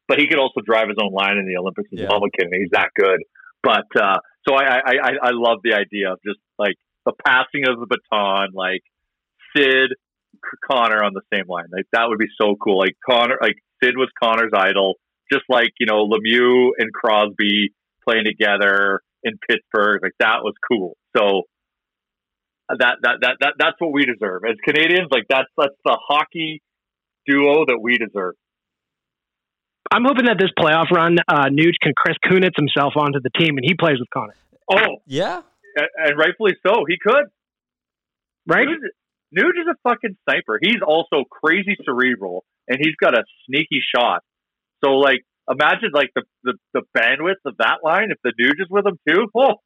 [0.07, 2.07] but he could also drive his own line in the Olympics as yeah.
[2.09, 2.21] well.
[2.21, 3.21] MacKinnon, he's that good.
[3.63, 7.67] But uh, so I, I, I, I love the idea of just like the passing
[7.67, 8.83] of the baton, like
[9.57, 9.91] Sid
[10.71, 11.67] Connor on the same line.
[11.73, 12.79] Like that would be so cool.
[12.79, 14.95] Like Connor, like Sid was Connor's idol,
[15.33, 17.73] just like you know Lemieux and Crosby
[18.07, 20.01] playing together in Pittsburgh.
[20.03, 20.97] Like that was cool.
[21.17, 21.45] So
[22.69, 25.09] that, that that that that's what we deserve as Canadians.
[25.11, 26.63] Like that's that's the hockey
[27.27, 28.35] duo that we deserve.
[29.93, 33.59] I'm hoping that this playoff run, uh, Nuge can Chris Kunitz himself onto the team,
[33.59, 34.35] and he plays with Connor.
[34.71, 35.43] Oh, yeah,
[35.77, 36.85] and, and rightfully so.
[36.89, 37.27] He could,
[38.47, 38.67] right?
[38.67, 40.59] Nuge, Nuge is a fucking sniper.
[40.61, 44.23] He's also crazy cerebral, and he's got a sneaky shot.
[44.83, 48.69] So, like, imagine like the, the, the bandwidth of that line if the Nuge is
[48.71, 49.27] with him too.
[49.37, 49.57] Oh,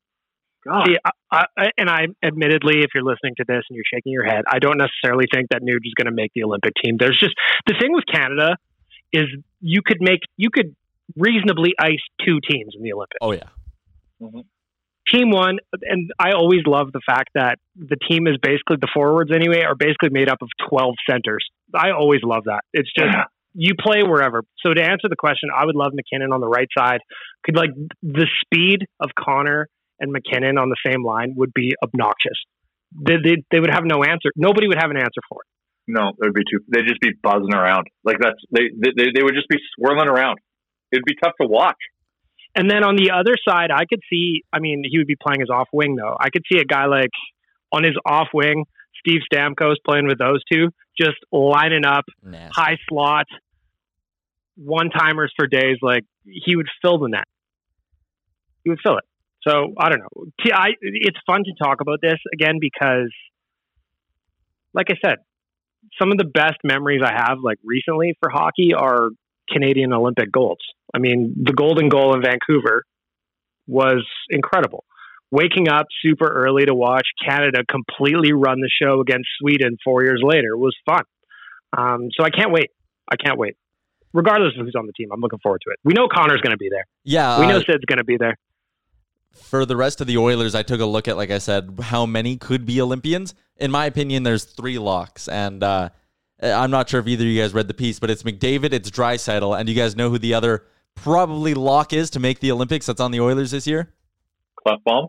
[0.67, 0.87] God.
[0.87, 0.97] See,
[1.33, 4.45] I, I, and I admittedly, if you're listening to this and you're shaking your head,
[4.49, 6.97] I don't necessarily think that Nuge is going to make the Olympic team.
[6.99, 7.35] There's just
[7.67, 8.57] the thing with Canada
[9.13, 9.27] is
[9.61, 10.75] you could make you could
[11.17, 13.19] reasonably ice two teams in the Olympics.
[13.21, 13.49] Oh yeah.
[14.21, 14.41] Mm-hmm.
[15.11, 19.31] Team one, and I always love the fact that the team is basically the forwards
[19.35, 21.47] anyway are basically made up of twelve centers.
[21.75, 22.61] I always love that.
[22.73, 23.11] It's just.
[23.15, 24.45] Yeah you play wherever.
[24.65, 27.01] So to answer the question, I would love MacKinnon on the right side.
[27.45, 27.71] Could like
[28.03, 29.69] the speed of Connor
[30.01, 32.39] and MacKinnon on the same line would be obnoxious.
[32.93, 34.31] They, they, they would have no answer.
[34.37, 35.49] Nobody would have an answer for it.
[35.89, 36.61] No, it would be too.
[36.69, 37.87] They'd just be buzzing around.
[38.05, 40.39] Like that's they they, they would just be swirling around.
[40.93, 41.79] It'd be tough to watch.
[42.55, 44.43] And then on the other side, I could see.
[44.53, 46.15] I mean, he would be playing his off wing though.
[46.21, 47.11] I could see a guy like
[47.73, 48.65] on his off wing,
[49.01, 50.69] Steve Stamkos playing with those two,
[51.01, 52.51] just lining up nah.
[52.53, 53.27] high slot,
[54.57, 55.79] one timers for days.
[55.81, 57.29] Like he would fill the net.
[58.63, 59.05] He would fill it.
[59.49, 60.25] So I don't know.
[60.53, 63.11] I, it's fun to talk about this again because,
[64.75, 65.17] like I said,
[65.99, 69.11] some of the best memories I have, like recently for hockey, are
[69.51, 70.61] Canadian Olympic golds.
[70.95, 72.85] I mean, the golden goal in Vancouver
[73.67, 74.85] was incredible.
[75.31, 80.21] Waking up super early to watch Canada completely run the show against Sweden four years
[80.23, 81.03] later was fun.
[81.77, 82.71] Um, so I can't wait.
[83.11, 83.57] I can't wait
[84.13, 85.79] regardless of who's on the team, I'm looking forward to it.
[85.85, 86.85] We know Connor's going to be there.
[87.05, 88.37] Yeah, we know uh, Sid's going to be there
[89.33, 92.07] for the rest of the Oilers, I took a look at, like I said, how
[92.07, 93.35] many could be Olympians.
[93.57, 95.89] In my opinion, there's three locks, and uh,
[96.43, 98.91] I'm not sure if either of you guys read the piece, but it's McDavid, it's
[98.91, 100.65] Draisaitl, and you guys know who the other
[100.95, 103.93] probably lock is to make the Olympics that's on the Oilers this year?
[104.67, 105.09] Klefbom.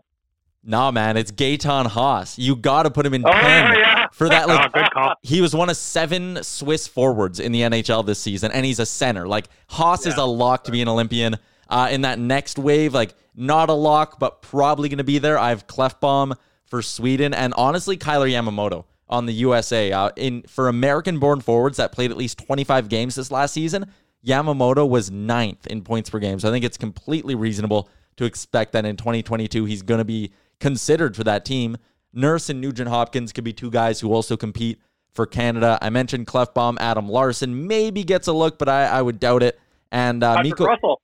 [0.62, 2.38] Nah, man, it's Gaetan Haas.
[2.38, 4.08] You got to put him in oh, 10 yeah.
[4.12, 4.46] for that.
[4.46, 8.66] Like, oh, he was one of seven Swiss forwards in the NHL this season, and
[8.66, 9.26] he's a center.
[9.26, 10.12] Like, Haas yeah.
[10.12, 11.36] is a lock to be an Olympian
[11.70, 12.92] uh, in that next wave.
[12.92, 15.38] Like, not a lock, but probably going to be there.
[15.38, 19.92] I have Klefbom for Sweden, and honestly, Kailer Yamamoto on the USA.
[19.92, 23.86] Uh, in for American-born forwards that played at least 25 games this last season,
[24.24, 26.38] Yamamoto was ninth in points per game.
[26.38, 30.32] So I think it's completely reasonable to expect that in 2022 he's going to be
[30.60, 31.76] considered for that team.
[32.12, 34.80] Nurse and Nugent Hopkins could be two guys who also compete
[35.12, 35.78] for Canada.
[35.80, 39.58] I mentioned Klefbom, Adam Larsson maybe gets a look, but I, I would doubt it.
[39.90, 41.00] And uh, Miko Russell.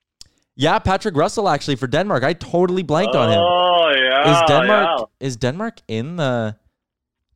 [0.59, 2.23] Yeah, Patrick Russell actually for Denmark.
[2.23, 3.39] I totally blanked oh, on him.
[3.39, 4.31] Oh yeah.
[4.31, 5.27] Is Denmark yeah.
[5.27, 6.55] is Denmark in the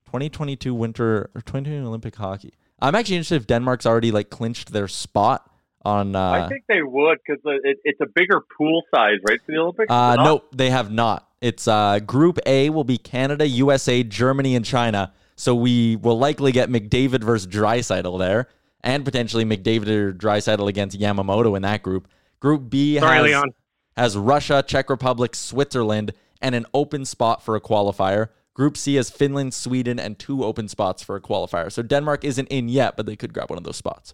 [0.06, 2.54] 2022 winter or 2022 Olympic hockey?
[2.82, 5.48] I'm actually interested if Denmark's already like clinched their spot
[5.84, 6.16] on.
[6.16, 9.60] Uh, I think they would because it, it's a bigger pool size, right, for the
[9.60, 9.92] Olympics.
[9.92, 10.44] Uh, no?
[10.52, 11.30] they have not.
[11.42, 15.14] It's uh, Group A will be Canada, USA, Germany, and China.
[15.36, 18.48] So we will likely get McDavid versus Draisaitl there,
[18.84, 22.08] and potentially McDavid or Draisaitl against Yamamoto in that group.
[22.42, 23.50] Group B Sorry, has, Leon.
[23.96, 28.30] has Russia, Czech Republic, Switzerland, and an open spot for a qualifier.
[28.54, 31.72] Group C has Finland, Sweden, and two open spots for a qualifier.
[31.72, 34.14] So Denmark isn't in yet, but they could grab one of those spots.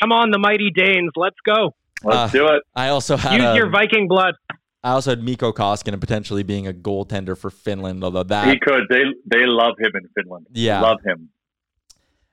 [0.00, 1.10] Come on, the mighty Danes.
[1.16, 1.74] Let's go.
[2.04, 2.62] Let's uh, do it.
[2.76, 4.34] I also had use a, your um, Viking blood.
[4.84, 8.84] I also had Mikko and potentially being a goaltender for Finland, although that he could.
[8.88, 10.46] They they love him in Finland.
[10.52, 11.30] Yeah, love him.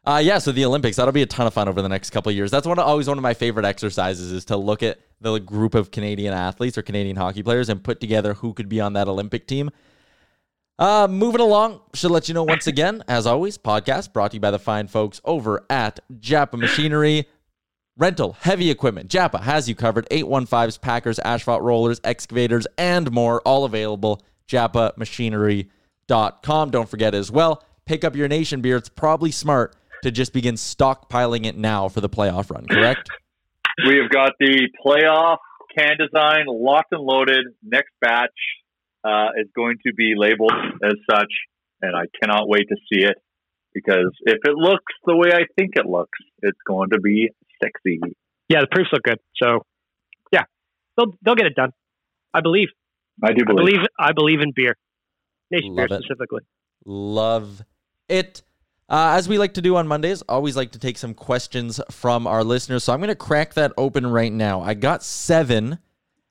[0.06, 2.32] Uh, yeah, so the Olympics, that'll be a ton of fun over the next couple
[2.32, 2.52] years.
[2.52, 5.74] That's one of, always one of my favorite exercises is to look at the group
[5.74, 9.08] of Canadian athletes or Canadian hockey players and put together who could be on that
[9.08, 9.72] Olympic team.
[10.78, 14.41] Uh, moving along, should let you know once again, as always, podcast brought to you
[14.41, 17.28] by the fine folks over at Japa Machinery.
[17.98, 19.10] Rental, heavy equipment.
[19.10, 20.08] Japa has you covered.
[20.10, 24.22] 815s, Packers, asphalt rollers, excavators, and more, all available.
[24.50, 26.70] JapaMachinery.com.
[26.70, 28.76] Don't forget as well, pick up your nation beer.
[28.76, 33.10] It's probably smart to just begin stockpiling it now for the playoff run, correct?
[33.88, 35.38] we have got the playoff
[35.76, 37.48] can design locked and loaded.
[37.63, 38.30] Next batch
[39.04, 41.34] uh, is going to be labeled as such,
[41.82, 43.18] and I cannot wait to see it
[43.74, 48.00] because if it looks the way I think it looks, it's going to be sexy.
[48.48, 49.65] Yeah, the proofs look good, so
[50.32, 50.44] yeah,
[50.98, 51.74] they'll they'll get it done.
[52.32, 52.68] I believe.
[53.24, 53.58] I do believe.
[53.58, 54.78] I believe, I believe in beer,
[55.50, 56.04] nation Love beer it.
[56.04, 56.41] specifically.
[56.86, 57.63] Love
[58.08, 58.44] it.
[58.88, 62.28] Uh, as we like to do on Mondays, always like to take some questions from
[62.28, 62.84] our listeners.
[62.84, 64.62] So I'm going to crack that open right now.
[64.62, 65.80] I got seven,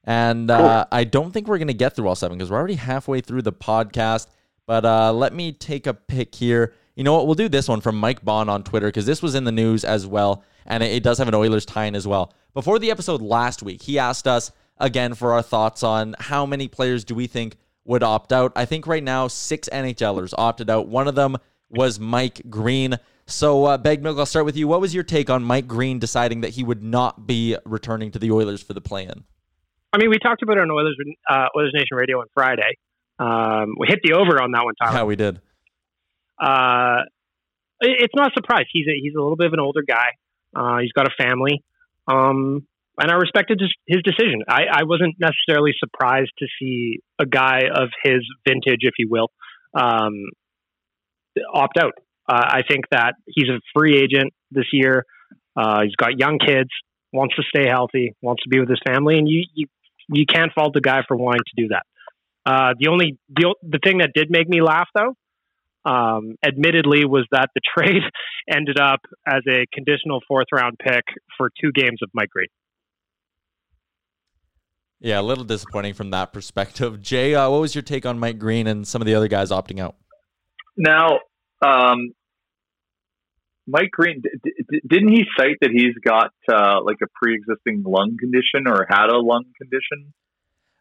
[0.04, 2.76] and uh, I don't think we're going to get through all seven because we're already
[2.76, 4.28] halfway through the podcast.
[4.66, 6.74] But uh, let me take a pick here.
[6.94, 7.26] You know what?
[7.26, 9.84] We'll do this one from Mike Bond on Twitter because this was in the news
[9.84, 12.32] as well, and it, it does have an Oilers tie in as well.
[12.54, 16.68] Before the episode last week, he asked us again for our thoughts on how many
[16.68, 18.52] players do we think would opt out.
[18.54, 20.86] I think right now six NHLers opted out.
[20.86, 21.36] One of them
[21.76, 22.98] was Mike Green.
[23.26, 24.68] So, uh, Beg Milk, I'll start with you.
[24.68, 28.18] What was your take on Mike Green deciding that he would not be returning to
[28.18, 29.24] the Oilers for the play-in?
[29.92, 30.96] I mean, we talked about it on Oilers
[31.30, 32.76] uh, Oilers Nation Radio on Friday.
[33.18, 34.98] Um, we hit the over on that one, Tyler.
[34.98, 35.40] Yeah, we did.
[36.42, 37.02] Uh,
[37.80, 38.66] it- it's not a surprise.
[38.72, 40.08] He's a, he's a little bit of an older guy.
[40.54, 41.62] Uh, he's got a family.
[42.08, 42.66] Um,
[43.00, 44.42] and I respected his, his decision.
[44.48, 49.30] I, I wasn't necessarily surprised to see a guy of his vintage, if you will,
[49.74, 50.12] um,
[51.52, 51.92] opt out.
[52.28, 55.04] Uh, I think that he's a free agent this year.
[55.56, 56.70] Uh, he's got young kids,
[57.12, 59.66] wants to stay healthy, wants to be with his family, and you you,
[60.08, 61.84] you can't fault the guy for wanting to do that.
[62.46, 67.26] Uh, the only the, the thing that did make me laugh though, um, admittedly, was
[67.30, 68.02] that the trade
[68.50, 71.04] ended up as a conditional fourth round pick
[71.36, 72.48] for two games of Mike Green.
[75.00, 77.02] Yeah, a little disappointing from that perspective.
[77.02, 79.50] Jay, uh, what was your take on Mike Green and some of the other guys
[79.50, 79.96] opting out?
[80.76, 81.20] Now,
[81.64, 82.12] um,
[83.66, 88.16] Mike Green, d- d- didn't he cite that he's got uh, like a pre-existing lung
[88.18, 90.12] condition or had a lung condition?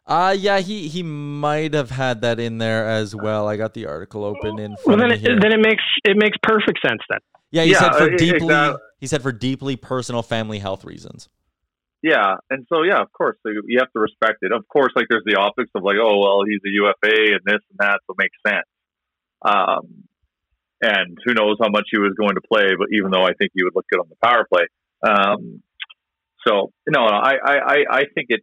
[0.06, 3.48] Uh yeah, he he might have had that in there as well.
[3.48, 5.40] I got the article open in Well, front then of me it, here.
[5.40, 7.20] then it makes it makes perfect sense then.
[7.50, 8.80] yeah, he Yeah, said for uh, deeply exactly.
[9.00, 11.30] he said for deeply personal family health reasons.
[12.02, 14.52] Yeah, and so yeah, of course so you have to respect it.
[14.52, 17.62] Of course, like there's the optics of like, oh well, he's a UFA and this
[17.70, 18.66] and that, so it makes sense.
[19.44, 20.04] Um,
[20.80, 23.52] and who knows how much he was going to play, but even though I think
[23.54, 24.66] he would look good on the power play.
[25.02, 25.62] Um,
[26.46, 28.40] so no, I I I, I think it.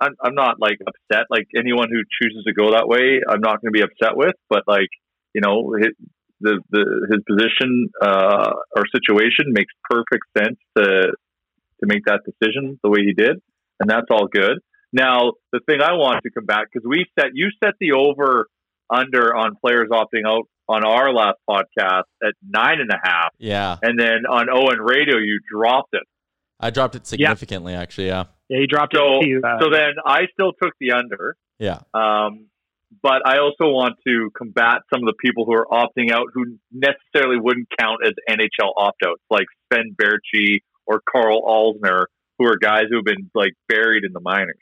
[0.00, 1.26] I'm, I'm not like upset.
[1.30, 4.34] Like anyone who chooses to go that way, I'm not going to be upset with.
[4.48, 4.88] But like
[5.34, 5.92] you know, his,
[6.40, 11.12] the the his position uh, or situation makes perfect sense to
[11.80, 13.40] to make that decision the way he did,
[13.80, 14.58] and that's all good.
[14.92, 18.46] Now, the thing I want to come back because we set you set the over
[18.90, 23.76] under on players opting out on our last podcast at nine and a half, Yeah.
[23.82, 26.02] and then on Owen Radio you dropped it.
[26.60, 28.24] I dropped it significantly actually, yeah.
[28.48, 31.36] Yeah, he dropped So it to uh, so then I still took the under.
[31.58, 31.80] Yeah.
[31.92, 32.46] Um,
[33.02, 36.56] but I also want to combat some of the people who are opting out who
[36.72, 42.04] necessarily wouldn't count as NHL opt outs, like Sven Baertschi or Karl Alzner,
[42.38, 44.56] who are guys who have been like buried in the minors.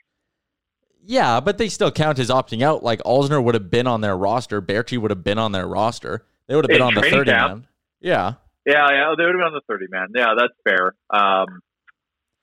[1.05, 2.83] Yeah, but they still count as opting out.
[2.83, 6.25] Like Alzner would have been on their roster, Baertschi would have been on their roster.
[6.47, 7.51] They would have been on the thirty camp.
[7.53, 7.67] man.
[8.01, 8.33] Yeah.
[8.65, 10.07] Yeah, yeah, they would have been on the 30 man.
[10.15, 10.95] Yeah, that's fair.
[11.09, 11.59] Um,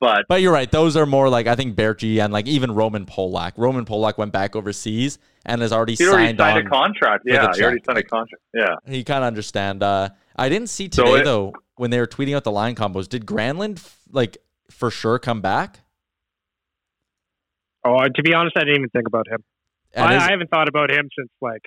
[0.01, 0.71] but But you're right.
[0.71, 3.53] Those are more like I think Baertschi and like even Roman Polak.
[3.57, 7.25] Roman Polak went back overseas and has already he already signed signed a contract.
[7.27, 8.43] Yeah, he already signed a contract.
[8.55, 8.75] Yeah.
[8.87, 9.83] He kind of understand.
[9.83, 12.75] Uh, I didn't see So today it- though when they were tweeting out the line
[12.75, 13.09] combos.
[13.09, 14.37] Did Granlund like
[14.71, 15.81] for sure come back?
[17.85, 19.43] Oh, to be honest, I didn't even think about him.
[19.97, 21.63] I, I haven't thought about him since like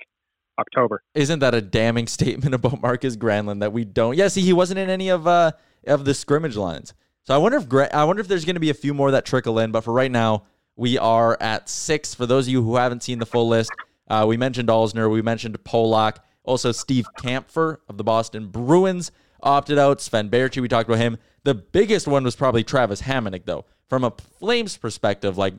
[0.58, 1.02] October.
[1.14, 4.16] isn't that a damning statement about Markus Granlund that we don't?
[4.16, 5.52] Yeah, see, he wasn't in any of uh
[5.86, 6.94] of the scrimmage lines.
[7.22, 9.10] So I wonder if Gra- I wonder if there's going to be a few more
[9.10, 9.72] that trickle in.
[9.72, 10.44] But for right now,
[10.76, 12.14] we are at six.
[12.14, 13.70] For those of you who haven't seen the full list,
[14.08, 19.10] uh, we mentioned Alzner, we mentioned Polak, also Steve Kampfer of the Boston Bruins
[19.42, 20.00] opted out.
[20.00, 21.18] Sven Baertschi, we talked about him.
[21.44, 23.64] The biggest one was probably Travis Hamonic, though.
[23.88, 25.54] From a Flames perspective, like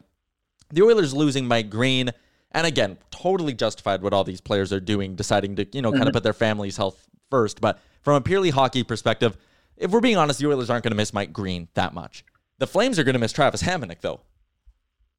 [0.72, 2.12] the Oilers losing Mike Green,
[2.52, 6.04] and again, totally justified what all these players are doing, deciding to, you know, kind
[6.04, 6.14] of mm-hmm.
[6.16, 7.62] put their family's health first.
[7.62, 9.38] But from a purely hockey perspective,
[9.78, 12.24] if we're being honest, the Oilers aren't going to miss Mike Green that much.
[12.58, 14.22] The Flames are going to miss Travis Hamonic, though.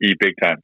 [0.02, 0.62] E big time.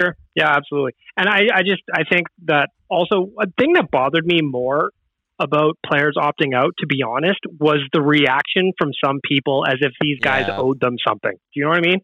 [0.00, 0.16] Sure.
[0.34, 0.92] Yeah, absolutely.
[1.16, 4.90] And I, I just I think that also a thing that bothered me more
[5.38, 9.92] about players opting out, to be honest, was the reaction from some people as if
[10.00, 10.58] these guys Yeah.
[10.58, 11.32] owed them something.
[11.32, 12.00] Do you know what I mean?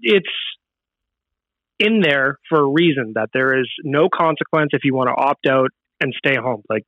[0.00, 0.26] It's
[1.82, 5.46] in there for a reason that there is no consequence if you want to opt
[5.46, 5.70] out
[6.00, 6.62] and stay home.
[6.70, 6.84] Like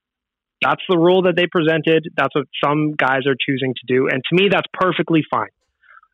[0.62, 2.07] that's the rule that they presented.
[2.16, 4.09] That's what some guys are choosing to do.
[4.09, 5.53] And to me, that's perfectly fine.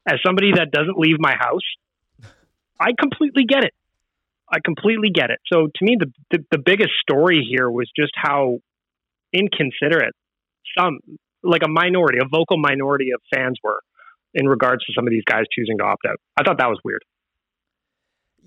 [0.09, 1.67] As somebody that doesn't leave my house,
[2.81, 3.75] I completely get it.
[4.51, 5.39] I completely get it.
[5.53, 8.59] So to me, the, the the biggest story here was just how
[9.33, 10.15] inconsiderate
[10.77, 10.99] some,
[11.43, 13.81] like a minority, a vocal minority of fans were
[14.35, 16.17] in regards to some of these guys choosing to opt out.
[16.37, 17.03] I thought that was weird.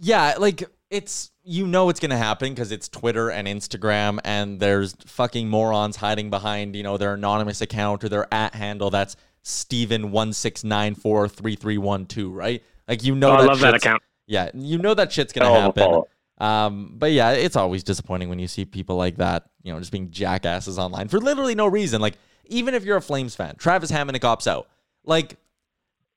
[0.03, 4.95] Yeah, like it's you know it's gonna happen because it's Twitter and Instagram, and there's
[5.05, 10.11] fucking morons hiding behind you know their anonymous account or their at handle that's Steven
[10.11, 12.61] one six nine four three three one two, right?
[12.87, 14.03] Like you know, Oh, I that love that account.
[14.27, 16.03] Yeah, you know that shit's gonna happen.
[16.37, 19.91] Um, but yeah, it's always disappointing when you see people like that, you know, just
[19.91, 22.01] being jackasses online for literally no reason.
[22.01, 24.67] Like, even if you're a Flames fan, Travis Hamonic opts out.
[25.05, 25.37] Like,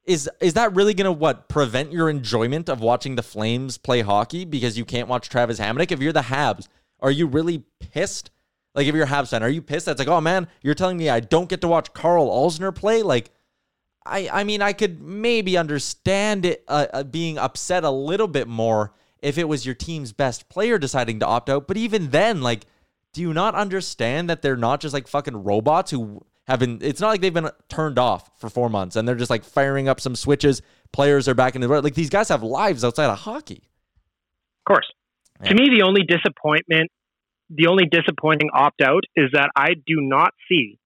[0.06, 4.44] is is that really gonna what prevent your enjoyment of watching the Flames play hockey
[4.44, 5.90] because you can't watch Travis Hamonic?
[5.90, 6.68] If you're the Habs,
[7.00, 8.30] are you really pissed?
[8.74, 9.86] Like, if you're a Habs fan, are you pissed?
[9.86, 13.02] That's like, oh man, you're telling me I don't get to watch Karl Alzner play?
[13.02, 13.30] Like,
[14.04, 18.46] I I mean, I could maybe understand it uh, uh, being upset a little bit
[18.48, 21.66] more if it was your team's best player deciding to opt out.
[21.66, 22.66] But even then, like,
[23.12, 26.78] do you not understand that they're not just like fucking robots who have been?
[26.82, 29.88] It's not like they've been turned off for four months and they're just like firing
[29.88, 30.62] up some switches.
[30.92, 31.84] Players are back in the road.
[31.84, 33.68] like these guys have lives outside of hockey.
[34.66, 34.86] Of course.
[35.42, 35.50] Yeah.
[35.50, 36.90] To me, the only disappointment,
[37.50, 40.78] the only disappointing opt out is that I do not see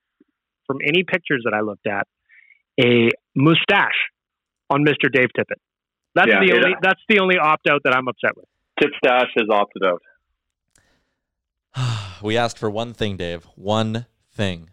[0.66, 2.06] from any pictures that I looked at
[2.82, 4.10] a mustache
[4.70, 5.12] on Mr.
[5.12, 5.58] Dave Tippett.
[6.14, 8.46] That's Yeah, the it- only that's the only opt out that I'm upset with.
[8.80, 10.02] Tip Stash has opted out.
[12.22, 13.44] we asked for one thing, Dave.
[13.54, 14.70] One thing.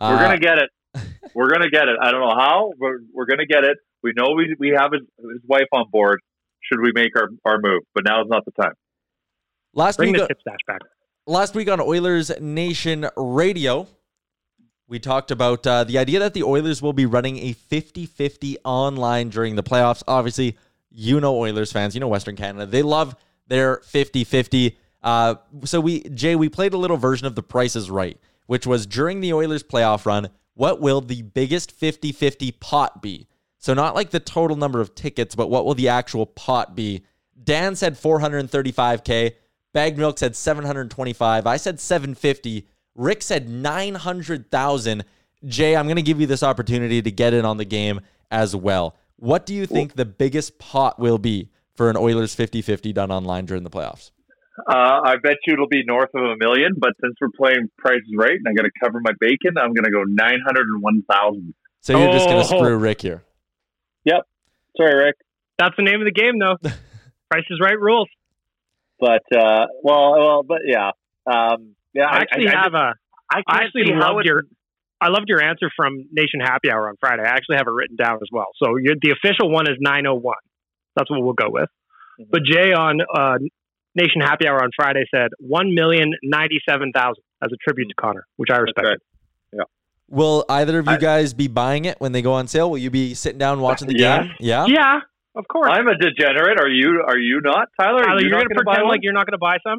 [0.00, 0.70] We're Uh, gonna get it.
[1.34, 1.96] We're gonna get it.
[2.00, 2.72] I don't know how.
[2.78, 3.78] We're we're gonna get it.
[4.02, 6.20] We know we we have his, his wife on board.
[6.60, 7.82] Should we make our, our move?
[7.94, 8.72] But now is not the time.
[9.74, 10.20] last Bring week.
[10.28, 10.80] the stash back.
[11.26, 13.86] last week on Oilers Nation Radio,
[14.88, 18.58] we talked about uh, the idea that the Oilers will be running a 50 50
[18.64, 20.02] online during the playoffs.
[20.06, 20.56] Obviously,
[20.90, 22.66] you know Oilers fans, you know Western Canada.
[22.66, 23.16] They love
[23.46, 24.76] their 50 50.
[25.02, 25.34] Uh,
[25.64, 28.18] so, we, Jay, we played a little version of The Price is Right,
[28.52, 33.26] which was during the Oilers playoff run, what will the biggest 50 50 pot be?
[33.56, 37.02] So, not like the total number of tickets, but what will the actual pot be?
[37.42, 39.32] Dan said 435K.
[39.72, 41.46] Bag Milk said 725.
[41.46, 42.68] I said 750.
[42.94, 45.04] Rick said 900,000.
[45.46, 48.54] Jay, I'm going to give you this opportunity to get in on the game as
[48.54, 48.98] well.
[49.16, 53.10] What do you think the biggest pot will be for an Oilers 50 50 done
[53.10, 54.10] online during the playoffs?
[54.58, 56.72] Uh, I bet you it'll be north of a million.
[56.76, 59.72] But since we're playing Price is Right and I got to cover my bacon, I'm
[59.72, 61.54] gonna go nine hundred and one thousand.
[61.80, 62.58] So you're just going to Oh.
[62.58, 63.24] screw Rick here.
[64.04, 64.22] Yep.
[64.76, 65.16] Sorry, Rick.
[65.58, 66.56] That's the name of the game, though.
[67.30, 68.08] Price is right rules.
[69.00, 70.90] But uh, well, well, but yeah,
[71.26, 72.04] um, yeah.
[72.06, 72.94] I actually I, have a.
[73.30, 74.42] I, I can't actually loved it- your.
[75.00, 77.24] I loved your answer from Nation Happy Hour on Friday.
[77.24, 78.46] I actually have it written down as well.
[78.62, 80.36] So your, the official one is 901.
[80.94, 81.68] That's what we'll go with.
[82.20, 82.30] Mm-hmm.
[82.30, 83.38] But Jay on uh,
[83.94, 87.12] Nation Happy Hour on Friday said 1,097,000
[87.42, 88.86] as a tribute to Connor, which I respect.
[88.86, 88.98] right.
[90.08, 92.70] Will either of you I- guys be buying it when they go on sale?
[92.70, 94.26] Will you be sitting down watching the Yes.
[94.26, 94.34] game?
[94.40, 94.66] Yeah.
[94.66, 95.00] Yeah,
[95.34, 95.70] of course.
[95.72, 96.60] I'm a degenerate.
[96.60, 97.02] Are you?
[97.06, 98.02] Are you not, Tyler?
[98.02, 99.56] Tyler, are you you're going to gonna buy pretend like you're not going to buy
[99.66, 99.78] some?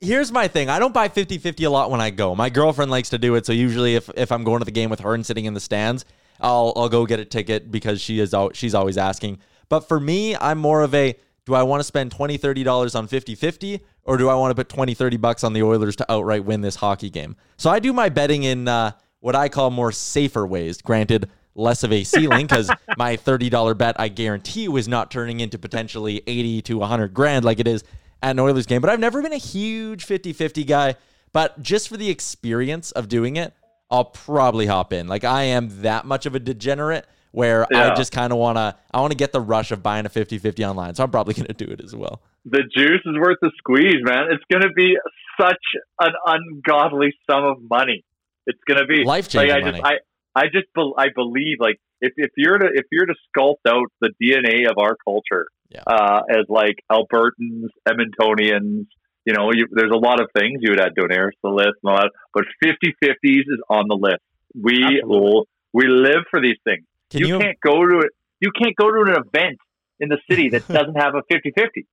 [0.00, 0.68] Here's my thing.
[0.68, 2.34] I don't buy 50-50 a lot when I go.
[2.34, 4.90] My girlfriend likes to do it, so usually if, if I'm going to the game
[4.90, 6.04] with her and sitting in the stands,
[6.40, 9.38] I'll I'll go get a ticket because she is she's always asking.
[9.68, 11.14] But for me, I'm more of a
[11.46, 14.54] do I want to spend 20 30 dollars on 50-50 or do I want to
[14.54, 17.36] put 20 30 bucks on the Oilers to outright win this hockey game?
[17.56, 20.80] So I do my betting in uh, what I call more safer ways.
[20.80, 25.58] Granted, less of a ceiling because my $30 bet I guarantee is not turning into
[25.58, 27.84] potentially 80 to 100 grand like it is
[28.22, 28.80] at an Oilers game.
[28.80, 30.96] But I've never been a huge 50-50 guy.
[31.32, 33.52] But just for the experience of doing it,
[33.90, 35.08] I'll probably hop in.
[35.08, 38.76] Like I am that much of a degenerate where I just kind of want to
[38.92, 40.94] I want to get the rush of buying a 50-50 online.
[40.94, 42.22] So I'm probably going to do it as well.
[42.44, 44.26] the juice is worth the squeeze, man.
[44.30, 44.96] It's going to be
[45.40, 45.64] such
[46.00, 48.04] an ungodly sum of money.
[48.46, 49.78] It's going to be Life-changing Like, I money.
[49.80, 49.92] just,
[50.36, 53.66] I, I just, bel I believe, like if, if you're to if you're to sculpt
[53.66, 55.82] out the DNA of our culture, Yeah.
[55.86, 58.86] uh, as like Albertans, Edmontonians,
[59.24, 61.76] you know, you, there's a lot of things you would add to to the list
[61.82, 64.20] and all that, but 50-50s is on the list.
[64.54, 66.84] We will, we live for these things.
[67.14, 68.10] Can you, you, can't go to it.
[68.40, 69.58] You can't go to an event
[70.00, 71.86] in the city that doesn't have a 50-50.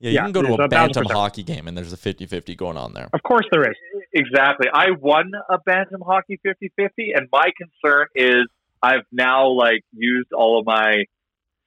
[0.00, 2.76] Yeah, you Yeah, can go to a bantam hockey game and there's a 50-50 going
[2.76, 3.08] on there.
[3.12, 3.76] Of course there is.
[4.12, 4.66] Exactly.
[4.72, 8.44] I won a Bantam Hockey 50-50, and my concern is
[8.82, 11.04] I've now like used all of my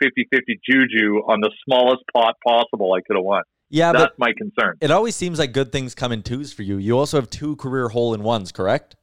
[0.01, 3.43] 50-50 juju on the smallest pot possible I could have won.
[3.69, 4.77] Yeah, That's my concern.
[4.79, 6.77] it always seems like good things come in twos for you.
[6.77, 8.95] You also have two career hole in ones, correct?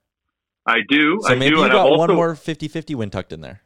[0.66, 1.18] I do.
[1.22, 3.60] So I maybe do, you got I've one more 50-50 win tucked in there.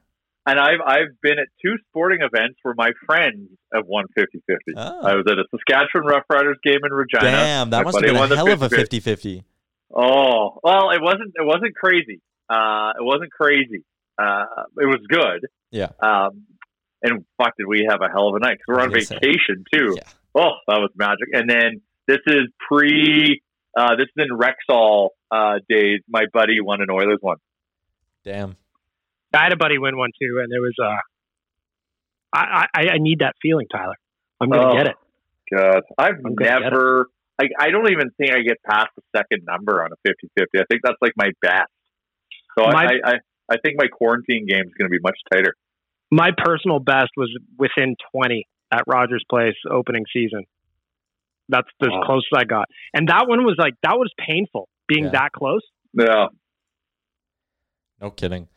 [0.46, 4.24] And I've I've been at two sporting events where my friends have won 50-50.
[4.76, 5.06] Oh.
[5.06, 7.20] I was at a Saskatchewan Roughriders game in Regina.
[7.20, 9.02] Damn, that My must have been a hell of a 50-50.
[9.02, 9.44] 50-50.
[9.94, 11.32] Oh well, it wasn't.
[11.34, 12.20] It wasn't crazy.
[12.48, 13.84] Uh, it wasn't crazy.
[14.18, 14.44] Uh,
[14.78, 15.48] it was good.
[15.70, 15.90] Yeah.
[16.00, 16.44] Um,
[17.02, 18.58] and fuck, did we have a hell of a night?
[18.58, 19.96] Because we're on vacation too.
[19.96, 20.02] Yeah.
[20.34, 21.28] Oh, that was magic.
[21.32, 23.42] And then this is pre.
[23.76, 26.00] Uh, this is in Rexall uh, days.
[26.08, 27.36] My buddy won an Oilers one.
[28.24, 28.56] Damn.
[29.34, 30.74] I had a buddy win one too, and it was.
[30.82, 30.96] Uh,
[32.32, 33.94] I, I I need that feeling, Tyler.
[34.40, 34.96] I'm gonna Oh, get it.
[35.54, 37.06] God, I've I'm never.
[37.40, 40.60] Like, I don't even think I get past the second number on a 50-50.
[40.60, 41.70] I think that's like my best.
[42.58, 43.14] So I, My- I, I,
[43.50, 45.54] I think my quarantine game is going to be much tighter.
[46.10, 50.44] My personal best was within 20 at Rogers Place opening season.
[51.48, 52.02] That's as Wow.
[52.06, 55.10] close as I got, and that one was like that was painful being Yeah.
[55.10, 55.62] that close.
[55.92, 56.26] Yeah.
[58.00, 58.48] No kidding.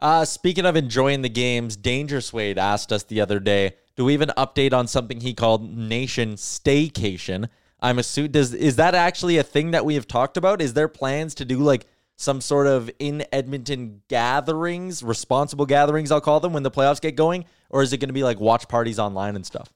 [0.00, 4.12] Uh, speaking of enjoying the games, Dangerous Wade asked us the other day, do we
[4.12, 7.48] have an update on something he called Nation Staycation?
[7.80, 10.60] I'm assuming does is that actually a thing that we have talked about?
[10.60, 16.20] Is there plans to do like some sort of in Edmonton gatherings, responsible gatherings, I'll
[16.20, 18.68] call them, when the playoffs get going, or is it going to be like watch
[18.68, 19.72] parties online and stuff?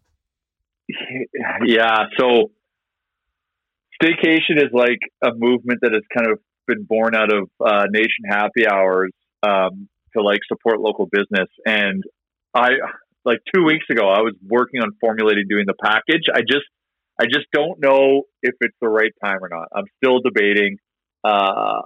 [1.65, 2.07] Yeah.
[2.19, 2.51] So
[4.03, 8.25] staycation is like a movement that has kind of been born out of uh, Nation
[8.29, 9.11] Happy Hours
[9.43, 11.49] um, to like support local business.
[11.67, 12.03] And
[12.55, 12.71] I
[13.25, 16.25] like two weeks ago, I was working on formulating doing the package.
[16.33, 16.67] I just
[17.21, 19.69] I just don't know if it's the right time or not.
[19.75, 20.77] I'm still debating.
[21.25, 21.83] Uh,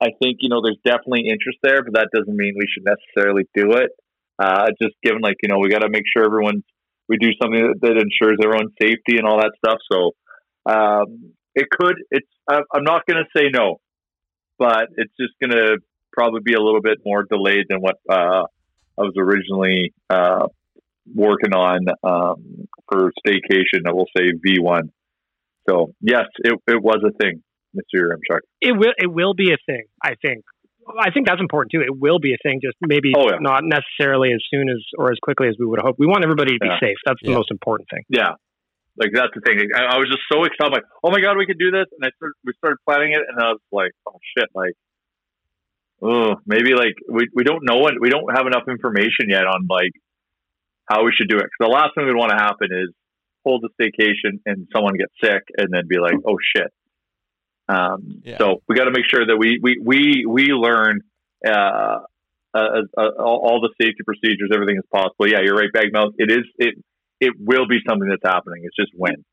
[0.00, 3.44] I think you know there's definitely interest there, but that doesn't mean we should necessarily
[3.54, 3.90] do it.
[4.38, 6.64] Uh, just given like you know we got to make sure everyone's
[7.08, 9.78] we do something that, that ensures own safety and all that stuff.
[9.90, 10.12] So
[10.70, 11.96] um, it could.
[12.10, 12.28] It's.
[12.50, 13.80] I- I'm not going to say no,
[14.58, 15.78] but it's just going to
[16.12, 18.44] probably be a little bit more delayed than what uh,
[18.98, 20.46] I was originally uh,
[21.14, 23.86] working on um, for staycation.
[23.86, 24.90] I will say V1.
[25.68, 27.42] So yes, it, it was a thing,
[27.76, 28.00] Mr.
[28.00, 28.40] Yaremchuk.
[28.60, 29.84] It will it will be a thing.
[30.02, 30.44] I think.
[30.98, 31.82] I think that's important too.
[31.82, 33.36] It will be a thing, just maybe Oh, yeah.
[33.42, 35.96] not necessarily as soon as or as quickly as we would hope.
[35.98, 36.80] We want everybody to be Yeah.
[36.80, 36.96] safe.
[37.04, 37.36] That's the Yeah.
[37.36, 38.04] most important thing.
[38.08, 38.32] Yeah.
[38.98, 39.58] Like that's the thing.
[39.74, 42.02] I, I was just so excited, like, oh my god, we could do this, and
[42.02, 44.74] I started, we started planning it, and I was like, oh shit, like,
[46.02, 49.66] oh, maybe like we, we don't know it, we don't have enough information yet on
[49.70, 49.92] like
[50.90, 51.46] how we should do it.
[51.46, 52.90] Because the last thing we want to happen is
[53.44, 56.72] hold a staycation and someone gets sick, and then be like, oh shit.
[57.68, 58.38] Um, Yeah.
[58.38, 61.02] So we got to make sure that we we we we learn
[61.46, 62.00] uh,
[62.54, 65.28] uh, uh, all, all the safety procedures, everything is possible.
[65.28, 66.14] Yeah, you're right, Bagmouth.
[66.16, 66.74] It is it
[67.20, 68.62] it will be something that's happening.
[68.64, 69.24] It's just when.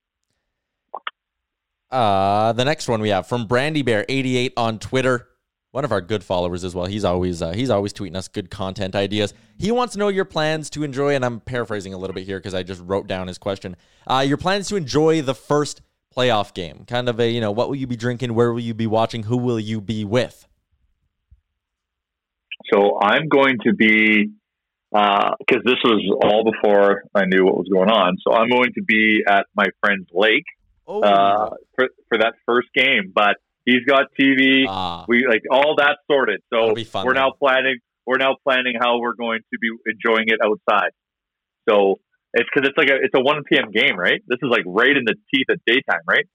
[1.91, 5.27] Uh, the next one we have from Brandy Bear 88 on Twitter.
[5.71, 6.85] One of our good followers as well.
[6.85, 9.33] He's always uh, he's always tweeting us good content ideas.
[9.57, 12.39] He wants to know your plans to enjoy, and I'm paraphrasing a little bit here
[12.39, 13.75] because I just wrote down his question.
[14.07, 15.81] Uh, your plans to enjoy the first
[16.15, 18.73] playoff game, kind of a you know what will you be drinking, where will you
[18.73, 20.47] be watching, who will you be with?
[22.73, 24.31] So I'm going to be
[24.95, 28.17] because this was all before I knew what was going on.
[28.25, 30.45] So I'm going to be at my friend's lake
[30.87, 33.11] Oh, uh, for for that first game.
[33.13, 34.65] But he's got TV.
[34.67, 36.41] ah, we like all that sorted.
[36.53, 37.79] So fun, we're now planning.
[38.05, 40.91] We're now planning how we're going to be enjoying it outside.
[41.67, 41.95] So
[42.33, 43.71] it's because it's like a it's a one p.m.
[43.71, 44.21] game, right?
[44.27, 46.25] This is like right in the teeth of daytime, right?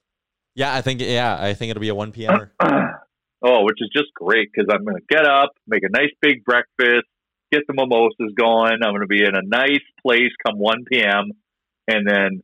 [0.55, 2.51] yeah, I think yeah, I think it'll be a 1 p.m.
[2.61, 6.45] oh, which is just great because I'm going to get up, make a nice big
[6.45, 7.07] breakfast,
[7.53, 8.79] get the mimosas going.
[8.83, 11.33] I'm going to be in a nice place come 1 p.m.
[11.89, 12.43] and then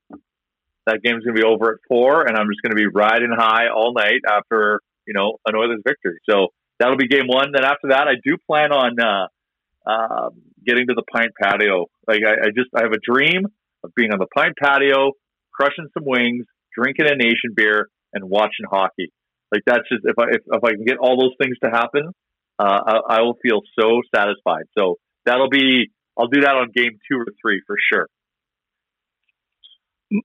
[0.86, 3.34] that game's going to be over at four, and I'm just going to be riding
[3.36, 6.18] high all night after you know an Oilers victory.
[6.30, 6.48] So
[6.78, 7.50] that'll be game one.
[7.52, 9.26] Then after that, I do plan on uh,
[9.84, 10.30] uh,
[10.64, 11.86] getting to the Pint Patio.
[12.06, 13.46] Like I, I just I have a dream
[13.82, 15.12] of being on the Pint Patio,
[15.52, 19.12] crushing some wings, drinking a nation beer, and watching hockey.
[19.50, 22.12] Like that's just if I if, if I can get all those things to happen,
[22.58, 24.64] uh, I, I will feel so satisfied.
[24.76, 28.06] So that'll be I'll do that on game two or three for sure.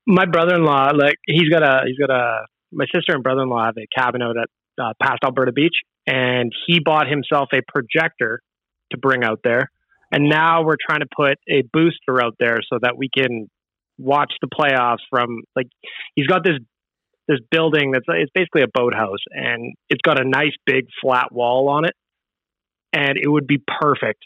[0.07, 3.87] my brother-in-law like he's got a he's got a my sister and brother-in-law have a
[3.95, 4.49] cabin out at
[4.81, 5.75] uh, past Alberta Beach
[6.07, 8.41] and he bought himself a projector
[8.91, 9.71] to bring out there
[10.11, 13.49] and now we're trying to put a booster out there so that we can
[13.97, 15.67] watch the playoffs from like
[16.15, 16.59] he's got this
[17.27, 21.69] this building that's it's basically a boathouse and it's got a nice big flat wall
[21.69, 21.93] on it
[22.93, 24.23] and it would be perfect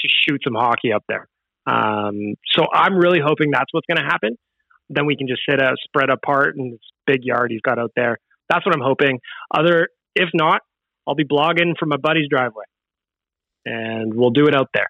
[0.00, 1.28] to shoot some hockey up there
[1.66, 4.36] um, so I'm really hoping that's what's going to happen
[4.90, 7.92] then we can just sit out, spread apart in this big yard he's got out
[7.94, 8.18] there.
[8.48, 9.20] That's what I'm hoping.
[9.54, 10.62] Other, if not,
[11.06, 12.64] I'll be blogging from my buddy's driveway,
[13.64, 14.88] and we'll do it out there.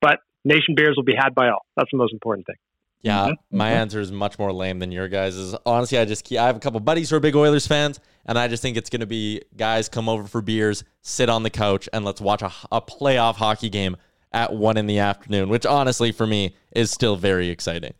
[0.00, 1.64] But nation beers will be had by all.
[1.76, 2.56] That's the most important thing.
[3.02, 3.56] Yeah, mm-hmm.
[3.56, 3.76] my mm-hmm.
[3.76, 5.54] answer is much more lame than your guys'.
[5.66, 8.38] Honestly, I just keep, I have a couple buddies who are big Oilers fans, and
[8.38, 11.50] I just think it's going to be guys come over for beers, sit on the
[11.50, 13.96] couch, and let's watch a, a playoff hockey game
[14.32, 17.94] at one in the afternoon, which honestly for me is still very exciting.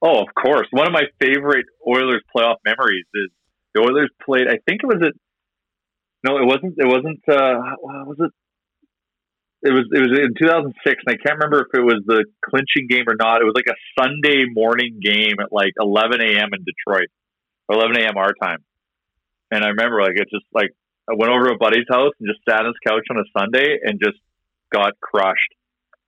[0.00, 0.66] Oh, of course.
[0.70, 3.30] One of my favorite Oilers playoff memories is
[3.74, 4.48] the Oilers played.
[4.48, 5.12] I think it was at.
[6.22, 6.74] No, it wasn't.
[6.76, 7.20] It wasn't.
[7.28, 8.30] Uh, was it?
[9.68, 9.88] It was.
[9.92, 13.16] It was in 2006, and I can't remember if it was the clinching game or
[13.16, 13.40] not.
[13.40, 16.50] It was like a Sunday morning game at like 11 a.m.
[16.52, 17.08] in Detroit,
[17.68, 18.16] or 11 a.m.
[18.16, 18.58] our time.
[19.54, 20.70] And I remember like it just like
[21.08, 23.28] I went over to a buddy's house and just sat on his couch on a
[23.38, 24.18] Sunday and just
[24.72, 25.54] got crushed,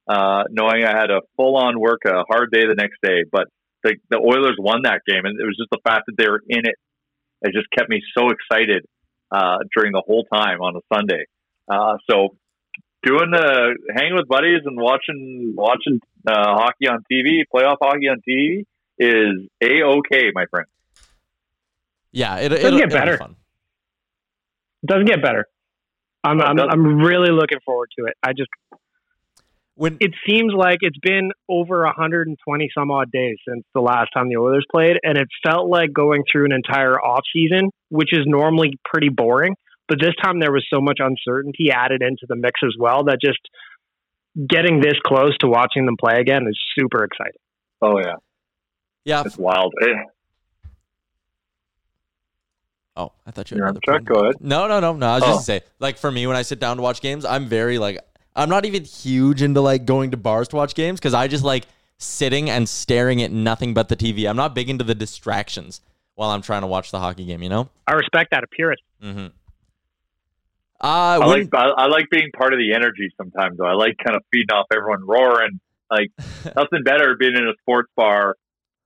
[0.09, 3.23] uh, knowing I had a full on work, a hard day the next day.
[3.31, 3.47] But
[3.85, 6.43] the, the Oilers won that game, and it was just the fact that they were
[6.49, 6.75] in it.
[7.43, 8.85] It just kept me so excited
[9.31, 11.27] uh, during the whole time on a Sunday.
[11.71, 12.35] Uh, so
[13.05, 18.23] doing the hanging with buddies and watching watching uh, hockey on TV, playoff hockey on
[18.27, 18.65] TV
[18.99, 20.67] is a okay, my friend.
[22.17, 23.14] Yeah, it, it doesn't get better.
[23.17, 25.45] It doesn't get better.
[26.25, 28.14] I'm I'm, I'm really looking forward to it.
[28.23, 28.49] I just
[29.75, 34.31] when it seems like it's been over 120 some odd days since the last time
[34.31, 38.21] the Oilers played, and it felt like going through an entire off season, which is
[38.25, 39.55] normally pretty boring.
[39.87, 43.19] But this time there was so much uncertainty added into the mix as well that
[43.23, 43.41] just
[44.49, 47.41] getting this close to watching them play again is super exciting.
[47.83, 48.14] Oh yeah,
[49.05, 49.75] yeah, it's wild.
[52.97, 54.05] Oh, I thought you had another check.
[54.05, 54.37] Go ahead.
[54.41, 55.07] No, no, no, no.
[55.07, 55.27] I was oh.
[55.27, 57.79] just to say, like for me, when I sit down to watch games, I'm very
[57.79, 57.99] like
[58.35, 61.45] I'm not even huge into like going to bars to watch games because I just
[61.45, 61.67] like
[61.99, 64.29] sitting and staring at nothing but the TV.
[64.29, 65.81] I'm not big into the distractions
[66.15, 67.43] while I'm trying to watch the hockey game.
[67.43, 67.69] You know.
[67.87, 68.81] I respect that appearance.
[69.03, 69.27] Mm-hmm.
[70.79, 73.57] Uh, I like I, I, like being part of the energy sometimes.
[73.59, 75.61] Though I like kind of feeding off everyone roaring.
[75.91, 76.11] Like
[76.57, 78.37] nothing better being in a sports bar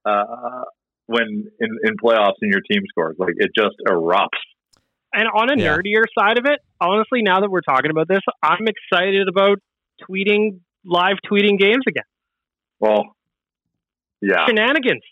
[0.05, 0.65] uh,
[1.11, 3.17] when in, in playoffs and your team scores.
[3.19, 4.39] Like it just erupts.
[5.13, 5.77] And on a yeah.
[5.77, 9.59] nerdier side of it, honestly, now that we're talking about this, I'm excited about
[10.09, 12.05] tweeting, live tweeting games again.
[12.79, 13.03] Well,
[14.23, 14.47] yeah.
[14.47, 15.03] Shenanigans,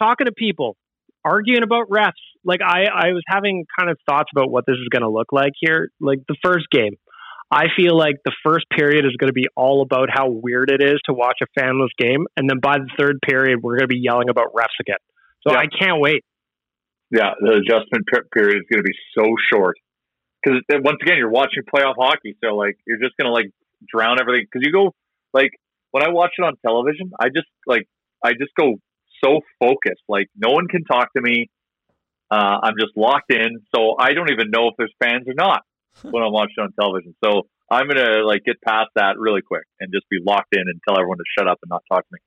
[0.00, 0.76] talking to people,
[1.24, 2.10] arguing about refs.
[2.44, 5.28] Like I, I was having kind of thoughts about what this is going to look
[5.30, 5.90] like here.
[6.00, 6.94] Like the first game,
[7.48, 10.82] I feel like the first period is going to be all about how weird it
[10.82, 13.94] is to watch a fanless game, and then by the third period, we're going to
[13.94, 14.96] be yelling about refs again.
[15.46, 15.60] So yeah.
[15.60, 16.24] I can't wait.
[17.10, 19.76] Yeah, the adjustment period is going to be so short
[20.42, 23.50] because once again, you're watching playoff hockey, so like you're just going to like
[23.88, 24.46] drown everything.
[24.50, 24.94] Because you go
[25.32, 25.50] like
[25.90, 27.86] when I watch it on television, I just like
[28.24, 28.76] I just go
[29.24, 30.02] so focused.
[30.08, 31.48] Like no one can talk to me.
[32.30, 35.62] Uh, I'm just locked in, so I don't even know if there's fans or not
[36.02, 37.14] when I'm watching on television.
[37.22, 40.80] So I'm gonna like get past that really quick and just be locked in and
[40.86, 42.18] tell everyone to shut up and not talk to me.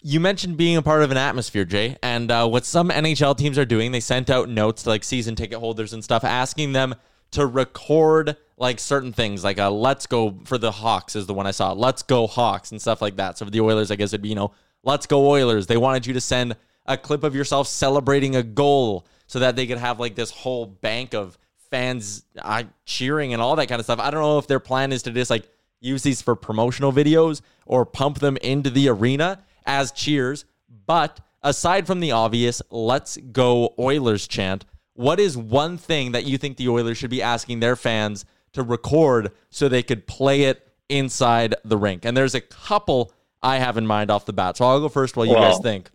[0.00, 3.58] You mentioned being a part of an atmosphere, Jay, and uh, what some NHL teams
[3.58, 6.94] are doing, they sent out notes to like season ticket holders and stuff, asking them
[7.32, 11.48] to record like certain things, like a "Let's go" for the Hawks is the one
[11.48, 11.72] I saw.
[11.72, 13.38] "Let's go Hawks" and stuff like that.
[13.38, 14.52] So for the Oilers, I guess it'd be you know
[14.84, 19.04] "Let's go Oilers." They wanted you to send a clip of yourself celebrating a goal
[19.26, 21.36] so that they could have like this whole bank of
[21.70, 23.98] fans uh, cheering and all that kind of stuff.
[23.98, 25.48] I don't know if their plan is to just like
[25.80, 30.44] use these for promotional videos or pump them into the arena as cheers.
[30.86, 34.64] But aside from the obvious, let's go Oilers chant,
[34.94, 38.64] what is one thing that you think the Oilers should be asking their fans to
[38.64, 42.04] record so they could play it inside the rink?
[42.04, 44.56] And there's a couple I have in mind off the bat.
[44.56, 45.90] So I'll go first while you well, guys think.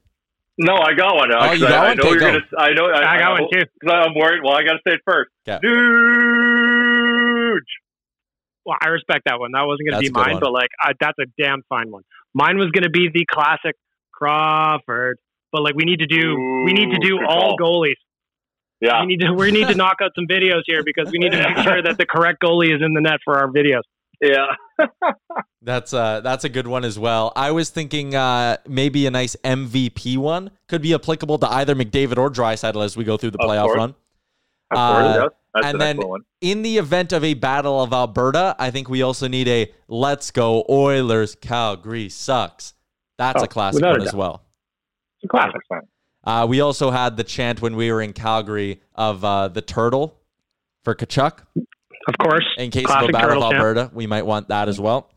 [0.58, 1.34] No, I got one.
[1.34, 1.92] Oh, you got I, one?
[1.92, 2.26] I know you're go.
[2.28, 2.40] gonna.
[2.58, 2.86] I know.
[2.86, 3.64] I, I got I, one too.
[3.90, 4.44] I'm worried.
[4.44, 5.32] Well, I got to say it first.
[5.48, 5.60] Yeah.
[5.64, 5.74] Huge.
[8.66, 9.52] Well, I respect that one.
[9.52, 12.04] That wasn't going to be mine, but like I, that's a damn fine one.
[12.34, 13.76] Mine was going to be the classic
[14.12, 15.20] Crawford,
[15.52, 17.96] but like we need to do Ooh, we need to do all goalies.
[18.82, 21.32] Yeah, we need to we need to knock out some videos here because we need
[21.32, 23.82] to make sure that the correct goalie is in the net for our videos.
[24.22, 24.56] Yeah.
[25.62, 27.32] that's uh that's a good one as well.
[27.36, 32.18] I was thinking uh maybe a nice MVP one could be applicable to either McDavid
[32.18, 33.96] or Draisaitl as we go through the playoff run.
[34.72, 36.00] Of course, uh, That's and then
[36.42, 40.32] in the event of a battle of Alberta, I think we also need a let's
[40.32, 42.74] go Oilers Calgary sucks.
[43.18, 44.44] That's oh, a classic one as well.
[45.22, 45.62] It's a classic
[46.24, 50.18] uh, we also had the chant when we were in Calgary of uh, the turtle
[50.84, 51.40] for Tkachuk.
[52.08, 52.46] Of course.
[52.58, 55.12] In case classic of a battle of Alberta, we might want that as well.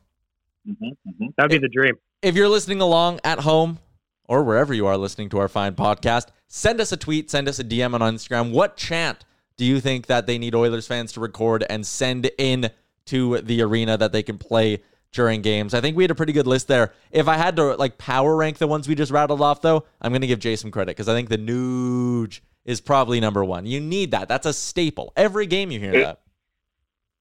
[0.69, 1.27] Mm-hmm, mm-hmm.
[1.37, 1.95] That'd be the dream.
[2.23, 3.79] If you're listening along at home
[4.25, 7.59] or wherever you are listening to our fine podcast, send us a tweet, send us
[7.59, 8.51] a DM on Instagram.
[8.51, 9.25] What chant
[9.57, 12.71] do you think that they need Oilers fans to record and send in
[13.07, 14.83] to the arena that they can play
[15.13, 15.73] during games?
[15.75, 16.93] I think we had a pretty good list there.
[17.11, 20.13] If I had to like power rank the ones we just rattled off, though, I'm
[20.13, 23.65] going to give Jason credit because I think the Nuge is probably number one.
[23.65, 24.29] You need that.
[24.29, 25.13] That's a staple.
[25.17, 26.21] Every game you hear it, that.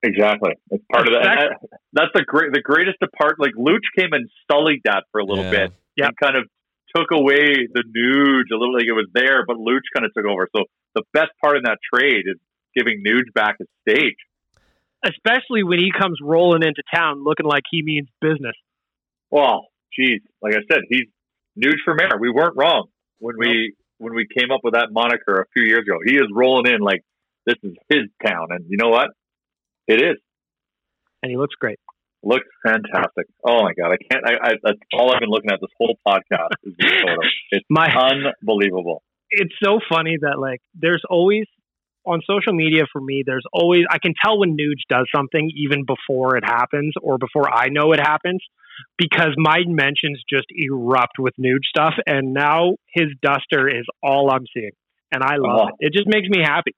[0.04, 0.54] Exactly.
[0.72, 1.58] It's part of that.
[1.94, 3.40] That's the great, the greatest part.
[3.40, 5.52] Like Luch came and sullied that for a little Yeah.
[5.52, 5.74] bit.
[5.96, 6.08] Yeah.
[6.08, 6.46] And kind of
[6.96, 8.74] took away the Nuge a little.
[8.74, 10.48] Like it was there, but Luch kind of took over.
[10.56, 12.38] So the best part in that trade is
[12.76, 14.18] giving Nuge back his stage.
[15.06, 18.56] Especially when he comes rolling into town looking like he means business.
[19.30, 21.06] Well, geez, like I said, he's
[21.58, 22.18] Nuge for mayor.
[22.20, 22.88] We weren't wrong
[23.20, 26.00] when we when we came up with that moniker a few years ago.
[26.04, 27.02] He is rolling in like
[27.46, 29.10] this is his town, and you know what?
[29.88, 30.18] It is.
[31.22, 31.80] And he looks great.
[32.26, 33.28] Looks fantastic.
[33.48, 34.26] Oh my god, I can't.
[34.26, 37.22] I, I that's all I've been looking at this whole podcast is this photo.
[37.52, 39.04] It's My- unbelievable.
[39.30, 41.46] it's so funny that like there's always
[42.08, 45.86] on social media for me there's always I can tell when Nuge does something even
[45.86, 48.44] before it happens or before I know it happens
[48.98, 54.46] because my mentions just erupt with Nuge stuff and now his duster is all I'm
[54.54, 54.72] seeing
[55.12, 55.68] and I love Oh.
[55.80, 55.88] it.
[55.88, 56.76] It just makes me happy.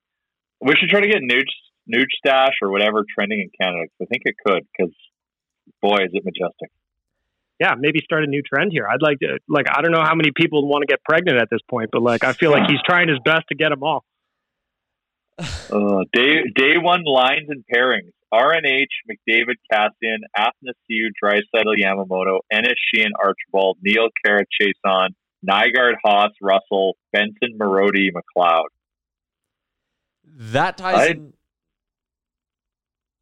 [0.61, 1.51] We should try to get Nuge
[1.93, 3.87] Nuge stash or whatever trending in Canada.
[4.01, 4.93] I think it could because
[5.81, 6.71] boy, is it majestic.
[7.59, 8.87] Yeah, maybe start a new trend here.
[8.87, 11.49] I'd like to like I don't know how many people want to get pregnant at
[11.49, 14.03] this point, but like I feel like he's trying his best to get them all.
[15.69, 23.11] Uh, day day one lines and pairings: RNH, McDavid, Kassian, Athanasiu, Draisaitl, Yamamoto, Ennis, Sheahan,
[23.21, 25.09] Archibald, Neal, Khaira, Chiasson,
[25.47, 28.63] Nygaard, Haas, Russell, Benson, Marody, McLeod.
[30.25, 31.33] That ties I- in.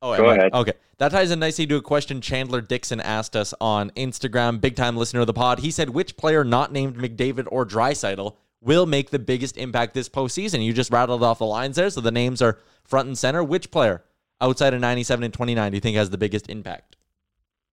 [0.06, 0.54] Oh, Go am I- ahead.
[0.54, 0.74] Okay.
[1.00, 4.96] That ties in nicely to a question Chandler Dixon asked us on Instagram, big time
[4.96, 5.60] listener of the pod.
[5.60, 10.08] He said, which player not named McDavid or Draisaitl will make the biggest impact this
[10.08, 10.64] postseason?
[10.64, 13.44] You just rattled off the lines there, so the names are front and center.
[13.44, 14.04] Which player
[14.40, 16.96] outside of 97 and 29 do you think has the biggest impact?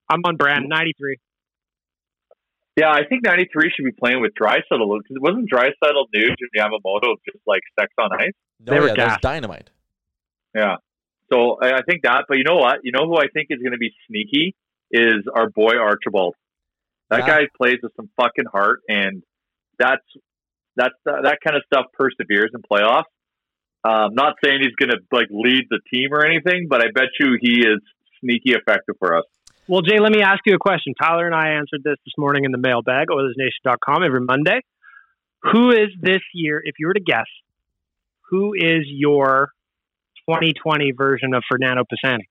[0.08, 1.18] I'm on brand 93.
[2.76, 6.34] Yeah, I think ninety three should be playing with Draisaitl because it wasn't Draisaitl, Nuge,
[6.40, 8.30] and Yamamoto just like sex on ice.
[8.60, 9.68] No, yeah, that was dynamite.
[10.54, 10.76] Yeah.
[11.32, 12.80] So I I think that, but you know what?
[12.82, 14.54] You know who I think is going to be sneaky
[14.90, 16.34] is our boy Archibald.
[17.10, 17.38] That Yeah.
[17.38, 19.22] guy plays with some fucking heart, and
[19.78, 20.04] that's
[20.76, 23.04] that's that kind of stuff perseveres in playoffs.
[23.84, 27.08] Um, not saying he's going to like lead the team or anything, but I bet
[27.18, 27.80] you he is
[28.20, 29.24] sneaky effective for us.
[29.66, 30.94] Well, Jay, let me ask you a question.
[31.00, 34.60] Tyler and I answered this this morning in the mailbag, OilersNation.com, every Monday.
[35.52, 37.26] Who is this year, if you were to guess,
[38.30, 39.50] who is your
[40.28, 42.28] 2020 version of Fernando Pisani?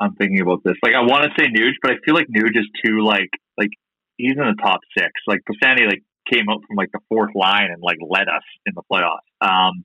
[0.00, 0.74] I'm thinking about this.
[0.82, 3.70] Like, I want to say Nuge, but I feel like Nuge is too like like
[4.16, 5.10] he's in the top six.
[5.26, 8.74] Like Pisani, like came up from like the fourth line and like led us in
[8.74, 9.26] the playoffs.
[9.40, 9.84] Um,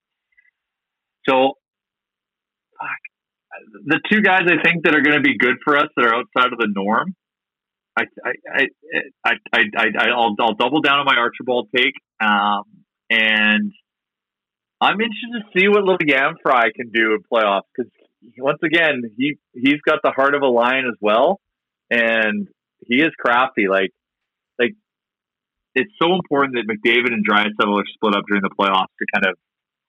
[1.27, 1.53] so
[2.79, 3.83] fuck.
[3.85, 6.15] the two guys I think that are going to be good for us that are
[6.15, 7.15] outside of the norm.
[7.97, 8.67] I I I
[9.25, 12.63] I I, I, I I'll, I'll double down on my Archibald take, um,
[13.09, 13.71] and
[14.79, 17.91] I'm interested to see what little Yamfry can do in playoffs because
[18.37, 21.39] once again he he's got the heart of a lion as well,
[21.89, 22.47] and
[22.85, 23.67] he is crafty.
[23.69, 23.91] Like
[24.59, 24.73] like
[25.73, 29.25] it's so important that McDavid and Draisaitl are split up during the playoffs to kind
[29.31, 29.37] of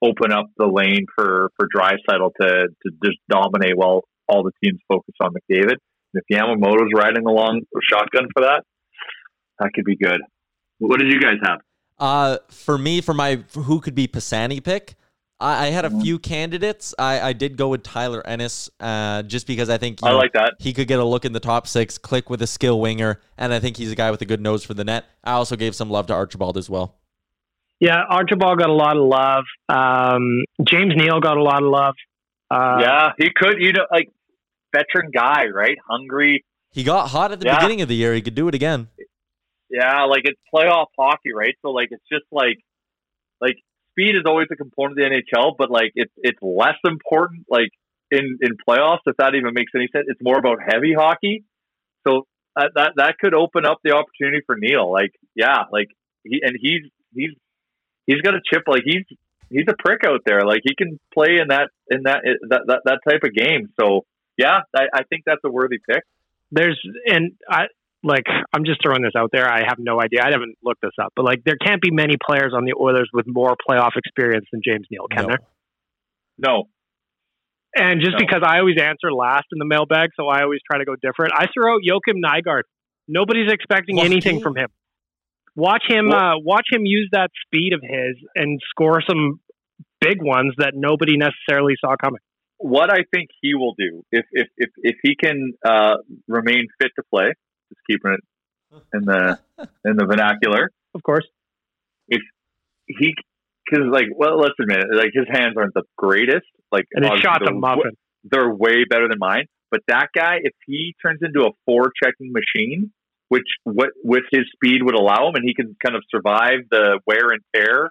[0.02, 4.80] open up the lane for for Draisaitl to to just dominate while all the teams
[4.88, 5.76] focus on McDavid.
[6.14, 8.62] And if Yamamoto's riding along shotgun for that,
[9.58, 10.20] that could be good.
[10.78, 11.58] What did you guys have?
[12.00, 14.94] Uh, for me, for my for who could be Pisani pick,
[15.40, 16.94] I, I had a few candidates.
[16.98, 20.32] I, I did go with Tyler Ennis, uh, just because I think I know, like
[20.34, 20.54] that.
[20.58, 23.52] he could get a look in the top six, click with a skill winger, and
[23.52, 25.06] I think he's a guy with a good nose for the net.
[25.24, 26.94] I also gave some love to Archibald as well.
[27.80, 29.44] Yeah, Archibald got a lot of love.
[29.68, 31.94] Um, James Neal got a lot of love.
[32.50, 33.60] Uh, yeah, he could.
[33.60, 34.10] You know, like
[34.74, 35.76] veteran guy, right?
[35.88, 36.44] Hungry.
[36.70, 37.56] He got hot at the Yeah.
[37.56, 38.14] beginning of the year.
[38.14, 38.88] He could do it again.
[39.70, 41.54] Yeah, like it's playoff hockey, right?
[41.62, 42.58] So like it's just like
[43.40, 43.56] like
[43.90, 47.70] speed is always a component of the NHL, but like it's it's less important like
[48.10, 50.06] in in playoffs if that even makes any sense.
[50.08, 51.44] It's more about heavy hockey.
[52.06, 54.90] So that that, that could open up the opportunity for Neal.
[54.90, 55.88] Like yeah, like
[56.24, 56.82] he and he's
[57.14, 57.30] he's
[58.06, 59.04] he's got a chip like he's
[59.50, 60.42] he's a prick out there.
[60.42, 63.68] Like he can play in that in that eh, that that, that type of game.
[63.78, 64.04] So
[64.36, 66.02] yeah, I, I think that's a worthy pick.
[66.50, 67.66] there's and I
[68.02, 69.48] like I'm just throwing this out there.
[69.48, 70.20] I have no idea.
[70.22, 73.08] I haven't looked this up, but like there can't be many players on the Oilers
[73.12, 75.28] with more playoff experience than James Neal, can No.
[75.28, 75.38] there?
[76.38, 76.64] No,
[77.76, 78.18] And just No.
[78.18, 81.32] because I always answer last in the mailbag, so I always try to go different.
[81.36, 82.62] I throw out Joakim Nygaard.
[83.08, 84.06] Nobody's expecting Lucky.
[84.12, 84.68] anything from him.
[85.56, 86.10] Watch him.
[86.12, 89.40] Uh, watch him use that speed of his and score some
[90.00, 92.20] big ones that nobody necessarily saw coming.
[92.60, 95.96] what I think he will do if if if, if he can uh,
[96.26, 97.32] remain fit to play,
[97.68, 98.20] just keeping it
[98.94, 99.38] in the
[99.84, 100.70] in the vernacular.
[100.94, 101.26] Of course.
[102.08, 102.22] If
[102.86, 103.14] he
[103.64, 106.46] because like, well, let's admit it, like his hands aren't the greatest.
[106.72, 107.96] Like, and his obviously shot's they're muffin.
[108.24, 109.46] They're way better than mine.
[109.70, 112.90] But that guy, if he turns into a four checking machine,
[113.28, 117.00] which what with his speed would allow him, and he can kind of survive the
[117.06, 117.90] wear and tear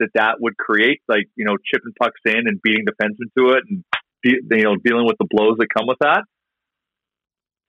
[0.00, 3.64] that that would create, like you know, chipping pucks in and beating defensemen to it,
[3.68, 3.84] and
[4.22, 6.24] de- you know, dealing with the blows that come with that.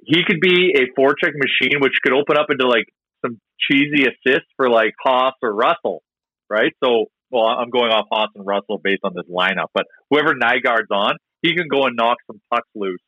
[0.04, 2.86] He could be a four check machine, which could open up into like
[3.26, 6.04] some cheesy assists for like Haas or Russell,
[6.50, 6.74] right?
[6.84, 10.92] So, well, I'm going off Haas and Russell based on this lineup, but whoever Nygaard's
[10.92, 13.02] on, he can go and knock some pucks loose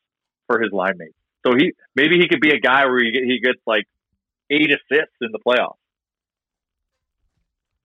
[0.46, 1.14] for his line mates.
[1.46, 3.84] So he maybe he could be a guy where he, he gets like
[4.50, 5.76] eight assists in the playoffs.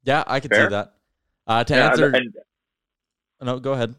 [0.03, 0.95] Yeah, I could see that.
[1.45, 2.33] Uh, to Yeah, answer, and
[3.41, 3.95] no, go ahead.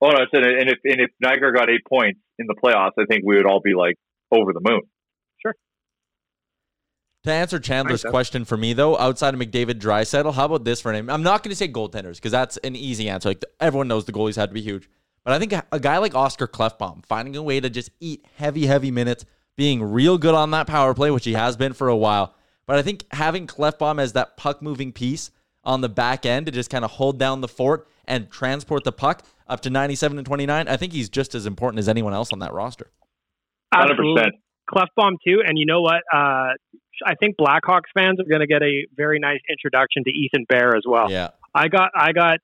[0.00, 2.92] oh no, I said, and if and if Nygaard got eight points in the playoffs,
[2.98, 3.96] I think we would all be like
[4.32, 4.80] over the moon.
[5.38, 5.54] Sure.
[7.24, 10.92] To answer Chandler's question for me, though, outside of McDavid Draisaitl, how about this for
[10.92, 11.08] him?
[11.08, 13.28] I'm not going to say goaltenders because that's an easy answer.
[13.28, 14.88] Like everyone knows the goalies had to be huge,
[15.24, 18.24] but I think a, a guy like Oscar Klefbom finding a way to just eat
[18.36, 19.24] heavy, heavy minutes,
[19.56, 22.34] being real good on that power play, which he has been for a while.
[22.66, 25.30] But I think having Klefbom as that puck moving piece
[25.64, 28.92] on the back end to just kind of hold down the fort and transport the
[28.92, 32.32] puck up to 97 and 29, I think he's just as important as anyone else
[32.32, 32.90] on that roster.
[33.72, 34.22] Hundred Absolutely.
[34.22, 34.34] percent.
[34.70, 36.02] Klefbom too, and you know what?
[36.12, 36.54] Uh,
[37.04, 40.76] I think Blackhawks fans are going to get a very nice introduction to Ethan Bear
[40.76, 41.10] as well.
[41.10, 41.30] Yeah.
[41.54, 42.38] I got, I got,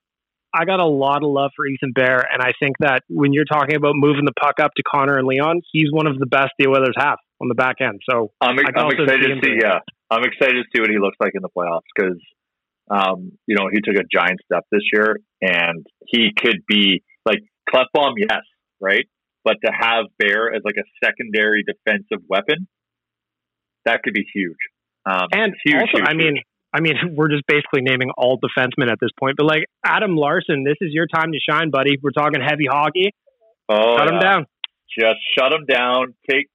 [0.53, 3.45] I got a lot of love for Ethan Bear, and I think that when you're
[3.45, 6.51] talking about moving the puck up to Connor and Leon, he's one of the best
[6.59, 8.01] the Oilers have on the back end.
[8.09, 9.47] So I'm, I can I'm excited see to see.
[9.47, 12.19] doing Yeah, I'm excited to see what he looks like in the playoffs because,
[12.91, 17.39] um, you know, he took a giant step this year, and he could be like
[17.71, 18.41] Klefbom, yes,
[18.81, 19.05] right,
[19.43, 22.67] but to have Bear as like a secondary defensive weapon,
[23.85, 24.57] that could be huge.
[25.05, 26.45] Um, and huge, also, huge, I mean, huge.
[26.73, 29.35] I mean, we're just basically naming all defensemen at this point.
[29.37, 31.97] But like Adam Larsson, this is your time to shine, buddy.
[32.01, 33.11] We're talking heavy hockey.
[33.69, 34.31] oh, Shut him yeah.
[34.31, 34.45] down.
[34.97, 36.15] Just shut him down.
[36.29, 36.47] Take,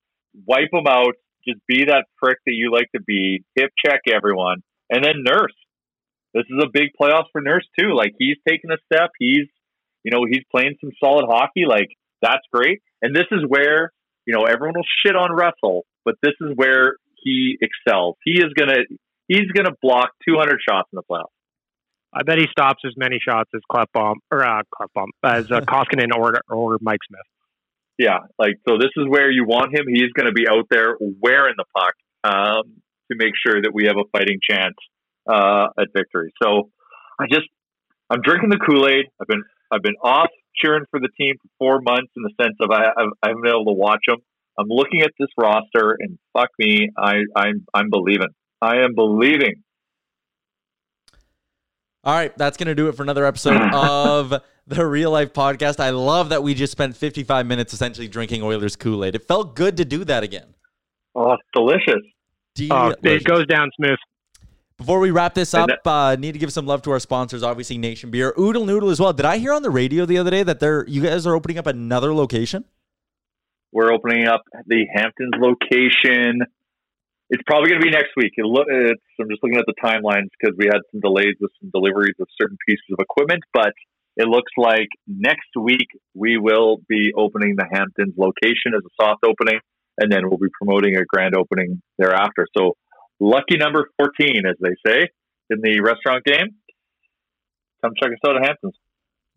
[0.46, 1.14] wipe him out.
[1.46, 3.44] Just be that prick that you like to be.
[3.54, 5.52] Hip check everyone, and then Nurse.
[6.32, 7.94] This is a big playoffs for Nurse too.
[7.94, 9.10] Like he's taking a step.
[9.18, 9.46] He's,
[10.02, 11.64] you know, he's playing some solid hockey.
[11.68, 11.90] Like
[12.24, 12.80] that's great.
[13.02, 13.92] And this is where
[14.26, 18.16] you know everyone will shit on Russell, but this is where he excels.
[18.24, 18.82] He is gonna
[19.28, 21.34] he's gonna block 200 shots in the playoffs.
[22.12, 26.16] I bet he stops as many shots as Klefbom or uh, Klefbom as uh, Koskinen
[26.16, 27.20] or or Mike Smith.
[27.98, 28.76] Yeah, like so.
[28.78, 29.86] This is where you want him.
[29.88, 31.94] He's going to be out there wearing the puck
[32.24, 34.74] um, to make sure that we have a fighting chance
[35.28, 36.32] uh, at victory.
[36.42, 36.70] So
[37.20, 37.46] I just
[38.10, 39.06] I'm drinking the Kool Aid.
[39.20, 40.30] I've been I've been off
[40.62, 43.42] cheering for the team for four months in the sense of I I've, I haven't
[43.42, 44.18] been able to watch them.
[44.58, 48.28] I'm looking at this roster and fuck me, I I'm I'm believing.
[48.62, 49.62] I am believing.
[52.04, 54.34] All right, that's going to do it for another episode of
[54.66, 55.80] the Real Life Podcast.
[55.80, 59.14] I love that we just spent 55 minutes essentially drinking Oilers Kool Aid.
[59.14, 60.54] It felt good to do that again.
[61.14, 62.02] Oh, it's delicious.
[62.70, 63.22] Oh, Delicious.
[63.22, 63.96] it goes down smooth.
[64.84, 67.78] Before we wrap this up, uh, need to give some love to our sponsors, obviously
[67.78, 69.14] Nation Beer, Oodle Noodle as well.
[69.14, 71.56] Did I hear on the radio the other day that they're you guys are opening
[71.56, 72.66] up another location?
[73.72, 76.42] We're opening up the Hamptons location.
[77.30, 78.32] It's probably going to be next week.
[78.36, 81.50] It lo- it's, I'm just looking at the timelines because we had some delays with
[81.62, 83.72] some deliveries of certain pieces of equipment, but
[84.18, 89.24] it looks like next week we will be opening the Hamptons location as a soft
[89.24, 89.60] opening,
[89.96, 92.46] and then we'll be promoting a grand opening thereafter.
[92.54, 92.76] So,
[93.20, 95.08] lucky number 14, as they say
[95.50, 96.54] in the restaurant game.
[97.82, 98.74] Come check us out at Hamptons.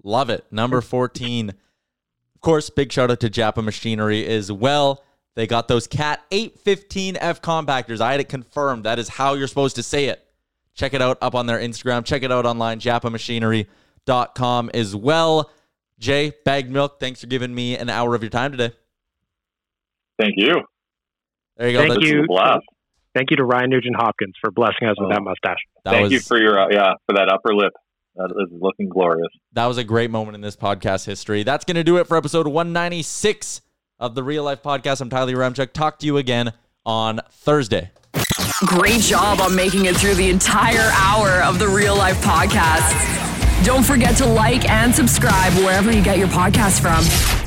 [0.03, 0.45] Love it.
[0.51, 1.49] Number 14.
[1.49, 5.03] Of course, big shout out to Japa Machinery as well.
[5.35, 7.99] They got those Cat 815F compactors.
[8.01, 8.85] I had it confirmed.
[8.85, 10.23] That is how you're supposed to say it.
[10.73, 12.05] Check it out up on their Instagram.
[12.05, 15.51] Check it out online, japamachinery.com as well.
[15.99, 18.71] Jay, bagged milk, thanks for giving me an hour of your time today.
[20.19, 20.53] Thank you.
[21.57, 21.79] There you go.
[21.79, 22.25] Thank That's- This you.
[23.17, 23.29] Is a blast.
[23.29, 25.13] Thank you to Ryan Nugent Hopkins for blessing us with Oh.
[25.13, 25.57] that mustache.
[25.85, 27.73] That Thank was, you for your uh, yeah for that upper lip.
[28.15, 29.27] That is looking glorious.
[29.53, 31.43] That was a great moment in this podcast history.
[31.43, 33.61] That's going to do it for episode 196
[33.99, 35.01] of the Real Life Podcast.
[35.01, 35.71] I'm Tyler Yaremchuk.
[35.73, 36.53] Talk to you again
[36.85, 37.91] on Thursday.
[38.65, 43.63] Great job on making it through the entire hour of the Real Life Podcast.
[43.63, 47.46] Don't forget to like and subscribe wherever you get your podcast from.